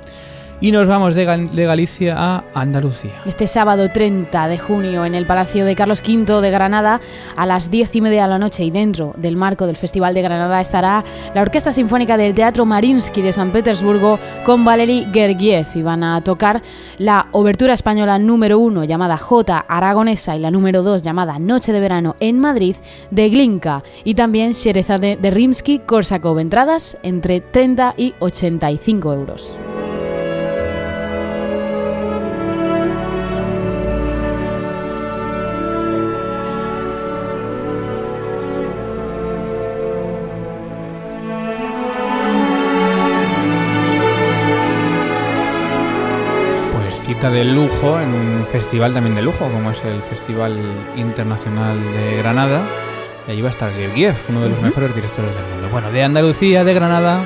Y 0.63 0.71
nos 0.71 0.87
vamos 0.87 1.15
de, 1.15 1.25
Gal- 1.25 1.49
de 1.49 1.65
Galicia 1.65 2.13
a 2.15 2.43
Andalucía. 2.53 3.23
Este 3.25 3.47
sábado 3.47 3.89
30 3.91 4.47
de 4.47 4.59
junio 4.59 5.05
en 5.05 5.15
el 5.15 5.25
Palacio 5.25 5.65
de 5.65 5.75
Carlos 5.75 6.03
V 6.07 6.39
de 6.39 6.51
Granada 6.51 7.01
a 7.35 7.47
las 7.47 7.71
10 7.71 7.95
y 7.95 8.01
media 8.01 8.21
de 8.23 8.27
la 8.27 8.37
noche 8.37 8.63
y 8.63 8.69
dentro 8.69 9.13
del 9.17 9.37
marco 9.37 9.65
del 9.65 9.75
Festival 9.75 10.13
de 10.13 10.21
Granada 10.21 10.61
estará 10.61 11.03
la 11.33 11.41
Orquesta 11.41 11.73
Sinfónica 11.73 12.15
del 12.15 12.35
Teatro 12.35 12.67
Marinsky 12.67 13.23
de 13.23 13.33
San 13.33 13.51
Petersburgo 13.51 14.19
con 14.45 14.63
Valery 14.63 15.07
Gergiev 15.11 15.65
y 15.73 15.81
van 15.81 16.03
a 16.03 16.21
tocar 16.21 16.61
la 16.99 17.25
obertura 17.31 17.73
española 17.73 18.19
número 18.19 18.59
1 18.59 18.83
llamada 18.83 19.17
J 19.17 19.65
Aragonesa 19.67 20.35
y 20.35 20.39
la 20.41 20.51
número 20.51 20.83
2 20.83 21.01
llamada 21.01 21.39
Noche 21.39 21.73
de 21.73 21.79
Verano 21.79 22.15
en 22.19 22.37
Madrid 22.39 22.75
de 23.09 23.29
Glinka 23.31 23.81
y 24.03 24.13
también 24.13 24.51
Sherezade 24.51 25.17
de 25.19 25.31
Rimsky-Korsakov. 25.31 26.39
Entradas 26.39 26.99
entre 27.01 27.41
30 27.41 27.95
y 27.97 28.13
85 28.19 29.11
euros. 29.13 29.55
De 47.21 47.45
lujo 47.45 47.99
en 47.99 48.15
un 48.15 48.47
festival 48.47 48.95
también 48.95 49.15
de 49.15 49.21
lujo, 49.21 49.47
como 49.47 49.69
es 49.69 49.83
el 49.83 50.01
Festival 50.01 50.57
Internacional 50.97 51.77
de 51.93 52.17
Granada. 52.17 52.63
Y 53.27 53.31
allí 53.31 53.41
va 53.41 53.49
a 53.49 53.51
estar 53.51 53.71
Gergiev, 53.71 54.15
uno 54.27 54.41
de 54.41 54.49
los 54.49 54.59
mejores 54.59 54.93
directores 54.95 55.35
del 55.35 55.45
mundo. 55.45 55.69
Bueno, 55.71 55.91
de 55.91 56.03
Andalucía, 56.03 56.63
de 56.63 56.73
Granada, 56.73 57.23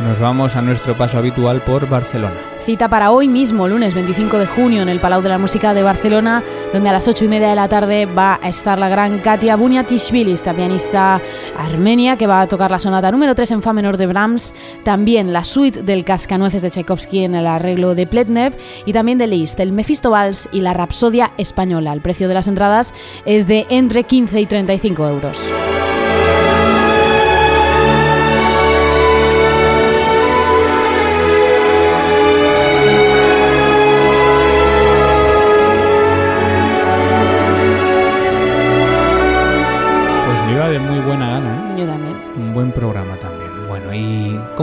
nos 0.00 0.18
vamos 0.18 0.56
a 0.56 0.62
nuestro 0.62 0.94
paso 0.94 1.18
habitual 1.18 1.60
por 1.60 1.88
Barcelona. 1.88 2.34
Cita 2.58 2.88
para 2.88 3.10
hoy 3.10 3.28
mismo, 3.28 3.68
lunes 3.68 3.94
25 3.94 4.38
de 4.38 4.46
junio, 4.46 4.82
en 4.82 4.88
el 4.88 5.00
Palau 5.00 5.22
de 5.22 5.28
la 5.28 5.38
Música 5.38 5.74
de 5.74 5.82
Barcelona, 5.82 6.42
donde 6.72 6.88
a 6.88 6.92
las 6.92 7.06
8 7.06 7.24
y 7.24 7.28
media 7.28 7.48
de 7.48 7.54
la 7.54 7.68
tarde 7.68 8.06
va 8.06 8.38
a 8.42 8.48
estar 8.48 8.78
la 8.78 8.88
gran 8.88 9.18
Katia 9.18 9.56
Buniatishvili, 9.56 10.32
esta 10.32 10.54
pianista 10.54 11.20
armenia 11.58 12.16
que 12.16 12.26
va 12.26 12.40
a 12.40 12.46
tocar 12.46 12.70
la 12.70 12.78
sonata 12.78 13.10
número 13.10 13.34
3 13.34 13.50
en 13.52 13.62
Fa 13.62 13.72
menor 13.72 13.96
de 13.96 14.06
Brahms, 14.06 14.54
también 14.82 15.32
la 15.32 15.44
suite 15.44 15.82
del 15.82 16.04
Cascanueces 16.04 16.62
de 16.62 16.70
Tchaikovsky 16.70 17.24
en 17.24 17.34
el 17.34 17.46
arreglo 17.46 17.94
de 17.94 18.06
Pletnev 18.06 18.56
y 18.86 18.92
también 18.92 19.18
de 19.18 19.26
Liszt, 19.26 19.60
el 19.60 19.72
Mephisto 19.72 20.10
Vals 20.10 20.48
y 20.52 20.60
la 20.60 20.74
Rapsodia 20.74 21.32
Española. 21.38 21.92
El 21.92 22.00
precio 22.00 22.28
de 22.28 22.34
las 22.34 22.48
entradas 22.48 22.94
es 23.24 23.46
de 23.46 23.66
entre 23.68 24.04
15 24.04 24.40
y 24.40 24.46
35 24.46 25.08
euros. 25.08 25.38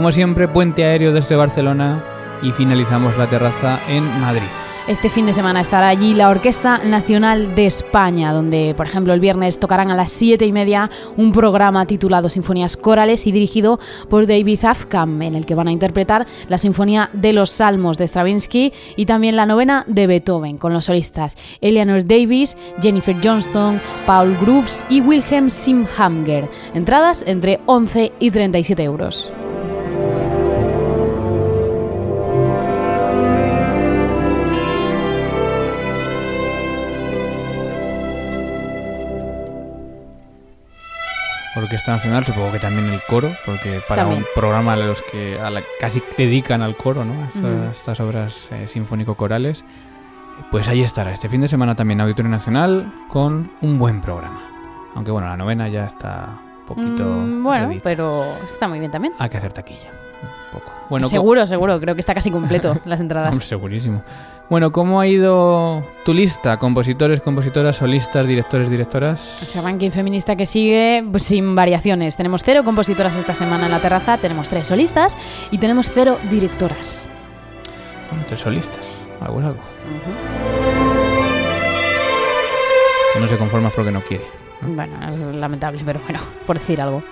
Como 0.02 0.10
siempre, 0.10 0.48
puente 0.48 0.82
aéreo 0.82 1.12
desde 1.12 1.36
Barcelona 1.36 2.02
y 2.42 2.50
finalizamos 2.50 3.16
la 3.16 3.28
terraza 3.28 3.78
en 3.88 4.02
Madrid. 4.20 4.48
Este 4.88 5.08
fin 5.08 5.26
de 5.26 5.32
semana 5.32 5.60
estará 5.60 5.86
allí 5.86 6.12
la 6.12 6.28
Orquesta 6.28 6.78
Nacional 6.78 7.54
de 7.54 7.66
España, 7.66 8.32
donde, 8.32 8.74
por 8.76 8.86
ejemplo, 8.86 9.14
el 9.14 9.20
viernes 9.20 9.60
tocarán 9.60 9.92
a 9.92 9.94
las 9.94 10.10
siete 10.10 10.44
y 10.44 10.50
media 10.50 10.90
un 11.16 11.30
programa 11.30 11.86
titulado 11.86 12.28
Sinfonías 12.28 12.76
Corales 12.76 13.28
y 13.28 13.30
dirigido 13.30 13.78
por 14.10 14.26
David 14.26 14.64
Afkam, 14.64 15.22
en 15.22 15.36
el 15.36 15.46
que 15.46 15.54
van 15.54 15.68
a 15.68 15.72
interpretar 15.72 16.26
la 16.48 16.58
Sinfonía 16.58 17.08
de 17.12 17.32
los 17.32 17.50
Salmos 17.50 17.96
de 17.96 18.08
Stravinsky 18.08 18.72
y 18.96 19.06
también 19.06 19.36
la 19.36 19.46
novena 19.46 19.84
de 19.86 20.08
Beethoven, 20.08 20.58
con 20.58 20.72
los 20.72 20.86
solistas 20.86 21.36
Eleanor 21.60 22.04
Davis, 22.04 22.56
Jennifer 22.80 23.14
Johnston, 23.22 23.80
Paul 24.04 24.36
Groups 24.40 24.84
y 24.90 25.00
Wilhelm 25.00 25.48
Simhamger. 25.48 26.50
Entradas 26.74 27.22
entre 27.24 27.60
11 27.66 28.14
y 28.18 28.32
37 28.32 28.82
euros. 28.82 29.32
Orquesta 41.62 41.92
Nacional, 41.92 42.24
supongo 42.24 42.52
que 42.52 42.58
también 42.58 42.88
el 42.92 43.00
coro, 43.08 43.30
porque 43.46 43.80
para 43.88 44.02
También. 44.02 44.22
un 44.22 44.26
programa 44.34 44.72
a 44.74 44.76
los 44.76 45.02
que 45.02 45.38
a 45.40 45.50
la- 45.50 45.62
casi 45.80 46.02
dedican 46.16 46.62
al 46.62 46.76
coro, 46.76 47.04
¿no? 47.04 47.24
A 47.24 47.28
esta- 47.28 47.40
Ujú. 47.46 47.70
estas 47.70 48.00
obras 48.00 48.48
eh, 48.52 48.66
sinfónico-corales. 48.68 49.64
Pues 50.50 50.68
ahí 50.68 50.82
estará, 50.82 51.12
este 51.12 51.28
fin 51.28 51.40
de 51.42 51.48
semana 51.48 51.74
también 51.74 52.00
Auditorio 52.00 52.30
Nacional 52.30 52.92
con 53.08 53.52
un 53.60 53.78
buen 53.78 54.00
programa. 54.00 54.40
Aunque 54.94 55.10
bueno, 55.10 55.28
la 55.28 55.36
novena 55.36 55.68
ya 55.68 55.86
está 55.86 56.38
un 56.60 56.66
poquito... 56.66 57.04
Mm, 57.04 57.42
bueno, 57.42 57.68
redicha. 57.68 57.84
pero 57.84 58.24
está 58.44 58.66
muy 58.68 58.78
bien 58.78 58.90
también. 58.90 59.12
Hay 59.18 59.28
que 59.28 59.36
hacer 59.36 59.52
taquilla. 59.52 59.90
Un 60.22 60.60
poco. 60.60 60.72
Bueno, 60.90 61.06
seguro, 61.08 61.46
seguro. 61.46 61.80
Creo 61.80 61.94
que 61.94 62.00
está 62.00 62.14
casi 62.14 62.30
completo 62.30 62.76
las 62.84 63.00
entradas. 63.00 63.36
Segurísimo. 63.44 64.02
Bueno, 64.48 64.70
¿cómo 64.70 65.00
ha 65.00 65.06
ido 65.06 65.82
tu 66.04 66.12
lista? 66.12 66.58
Compositores, 66.58 67.20
compositoras, 67.22 67.76
solistas, 67.76 68.26
directores, 68.26 68.68
directoras. 68.68 69.42
Ese 69.42 69.60
ranking 69.60 69.90
feminista 69.90 70.36
que 70.36 70.44
sigue 70.44 71.04
pues, 71.10 71.22
sin 71.22 71.54
variaciones. 71.54 72.16
Tenemos 72.16 72.42
cero 72.44 72.62
compositoras 72.62 73.16
esta 73.16 73.34
semana 73.34 73.66
en 73.66 73.72
la 73.72 73.80
terraza, 73.80 74.18
tenemos 74.18 74.50
tres 74.50 74.66
solistas 74.66 75.16
y 75.50 75.58
tenemos 75.58 75.90
cero 75.90 76.18
directoras. 76.30 77.08
Bueno, 78.10 78.24
tres 78.28 78.40
solistas. 78.40 78.86
Algo 79.20 79.40
es 79.40 79.46
algo. 79.46 79.60
Que 83.14 83.20
no 83.20 83.28
se 83.28 83.36
conforma 83.38 83.70
porque 83.70 83.90
no 83.90 84.02
quiere. 84.02 84.24
Bueno, 84.60 84.94
es 85.08 85.34
lamentable, 85.34 85.82
pero 85.84 86.00
bueno, 86.00 86.20
por 86.46 86.58
decir 86.58 86.80
algo. 86.82 87.02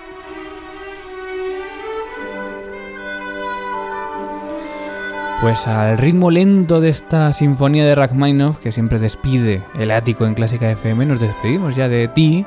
Pues 5.41 5.65
al 5.65 5.97
ritmo 5.97 6.29
lento 6.29 6.79
de 6.81 6.89
esta 6.89 7.33
sinfonía 7.33 7.83
de 7.83 7.95
Rachmaninoff, 7.95 8.59
que 8.59 8.71
siempre 8.71 8.99
despide 8.99 9.63
el 9.73 9.89
ático 9.89 10.27
en 10.27 10.35
Clásica 10.35 10.69
FM, 10.69 11.07
nos 11.07 11.19
despedimos 11.19 11.75
ya 11.75 11.89
de 11.89 12.07
ti 12.07 12.45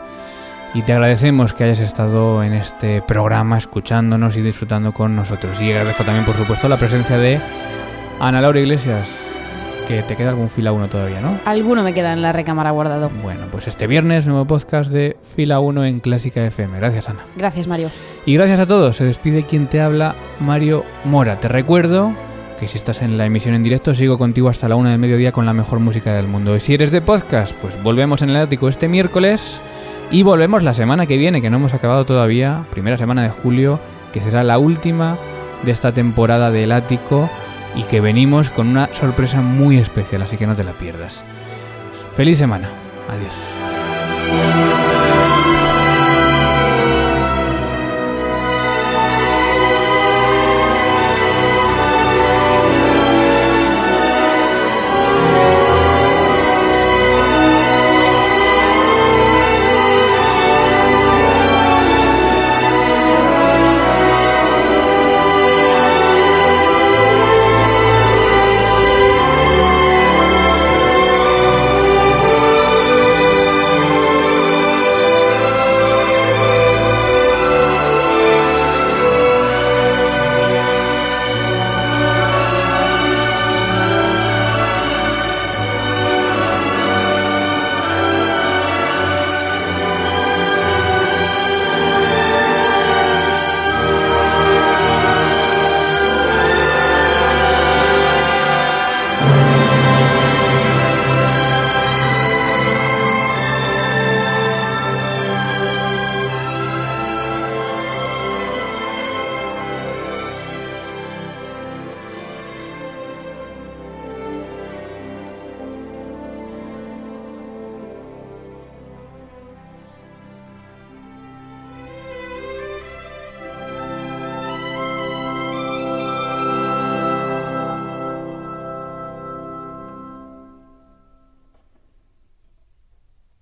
y 0.74 0.82
te 0.82 0.92
agradecemos 0.92 1.52
que 1.52 1.64
hayas 1.64 1.80
estado 1.80 2.44
en 2.44 2.52
este 2.52 3.02
programa 3.02 3.58
escuchándonos 3.58 4.36
y 4.36 4.42
disfrutando 4.42 4.92
con 4.92 5.16
nosotros. 5.16 5.60
Y 5.60 5.72
agradezco 5.72 6.04
también, 6.04 6.24
por 6.24 6.36
supuesto, 6.36 6.68
la 6.68 6.76
presencia 6.76 7.18
de 7.18 7.40
Ana 8.20 8.40
Laura 8.40 8.60
Iglesias, 8.60 9.26
que 9.88 10.04
te 10.04 10.14
queda 10.14 10.30
algún 10.30 10.48
fila 10.48 10.70
uno 10.70 10.86
todavía, 10.86 11.20
¿no? 11.20 11.36
Alguno 11.46 11.82
me 11.82 11.94
queda 11.94 12.12
en 12.12 12.22
la 12.22 12.32
recámara 12.32 12.70
guardado. 12.70 13.10
Bueno, 13.24 13.46
pues 13.50 13.66
este 13.66 13.88
viernes 13.88 14.24
nuevo 14.26 14.44
podcast 14.44 14.92
de 14.92 15.16
Fila 15.34 15.58
1 15.58 15.84
en 15.84 15.98
Clásica 15.98 16.46
FM. 16.46 16.78
Gracias, 16.78 17.08
Ana. 17.08 17.26
Gracias, 17.36 17.66
Mario. 17.66 17.90
Y 18.24 18.36
gracias 18.36 18.60
a 18.60 18.66
todos. 18.66 18.94
Se 18.94 19.04
despide 19.04 19.46
quien 19.46 19.66
te 19.66 19.80
habla, 19.80 20.14
Mario 20.38 20.84
Mora. 21.04 21.40
Te 21.40 21.48
recuerdo 21.48 22.14
que 22.58 22.68
si 22.68 22.76
estás 22.76 23.02
en 23.02 23.18
la 23.18 23.26
emisión 23.26 23.54
en 23.54 23.62
directo, 23.62 23.94
sigo 23.94 24.18
contigo 24.18 24.48
hasta 24.48 24.68
la 24.68 24.76
una 24.76 24.90
del 24.90 24.98
mediodía 24.98 25.32
con 25.32 25.46
la 25.46 25.52
mejor 25.52 25.80
música 25.80 26.14
del 26.14 26.28
mundo. 26.28 26.54
Y 26.56 26.60
si 26.60 26.74
eres 26.74 26.90
de 26.90 27.00
podcast, 27.00 27.54
pues 27.56 27.80
volvemos 27.82 28.22
en 28.22 28.30
el 28.30 28.36
ático 28.36 28.68
este 28.68 28.88
miércoles 28.88 29.60
y 30.10 30.22
volvemos 30.22 30.62
la 30.62 30.74
semana 30.74 31.06
que 31.06 31.16
viene, 31.16 31.42
que 31.42 31.50
no 31.50 31.56
hemos 31.56 31.74
acabado 31.74 32.04
todavía, 32.04 32.64
primera 32.70 32.98
semana 32.98 33.22
de 33.22 33.30
julio, 33.30 33.80
que 34.12 34.20
será 34.20 34.44
la 34.44 34.58
última 34.58 35.18
de 35.64 35.72
esta 35.72 35.92
temporada 35.92 36.50
del 36.50 36.72
ático 36.72 37.28
y 37.74 37.82
que 37.84 38.00
venimos 38.00 38.50
con 38.50 38.68
una 38.68 38.88
sorpresa 38.94 39.40
muy 39.40 39.78
especial, 39.78 40.22
así 40.22 40.36
que 40.36 40.46
no 40.46 40.54
te 40.54 40.64
la 40.64 40.72
pierdas. 40.72 41.24
Feliz 42.16 42.38
semana. 42.38 42.68
Adiós. 43.08 43.63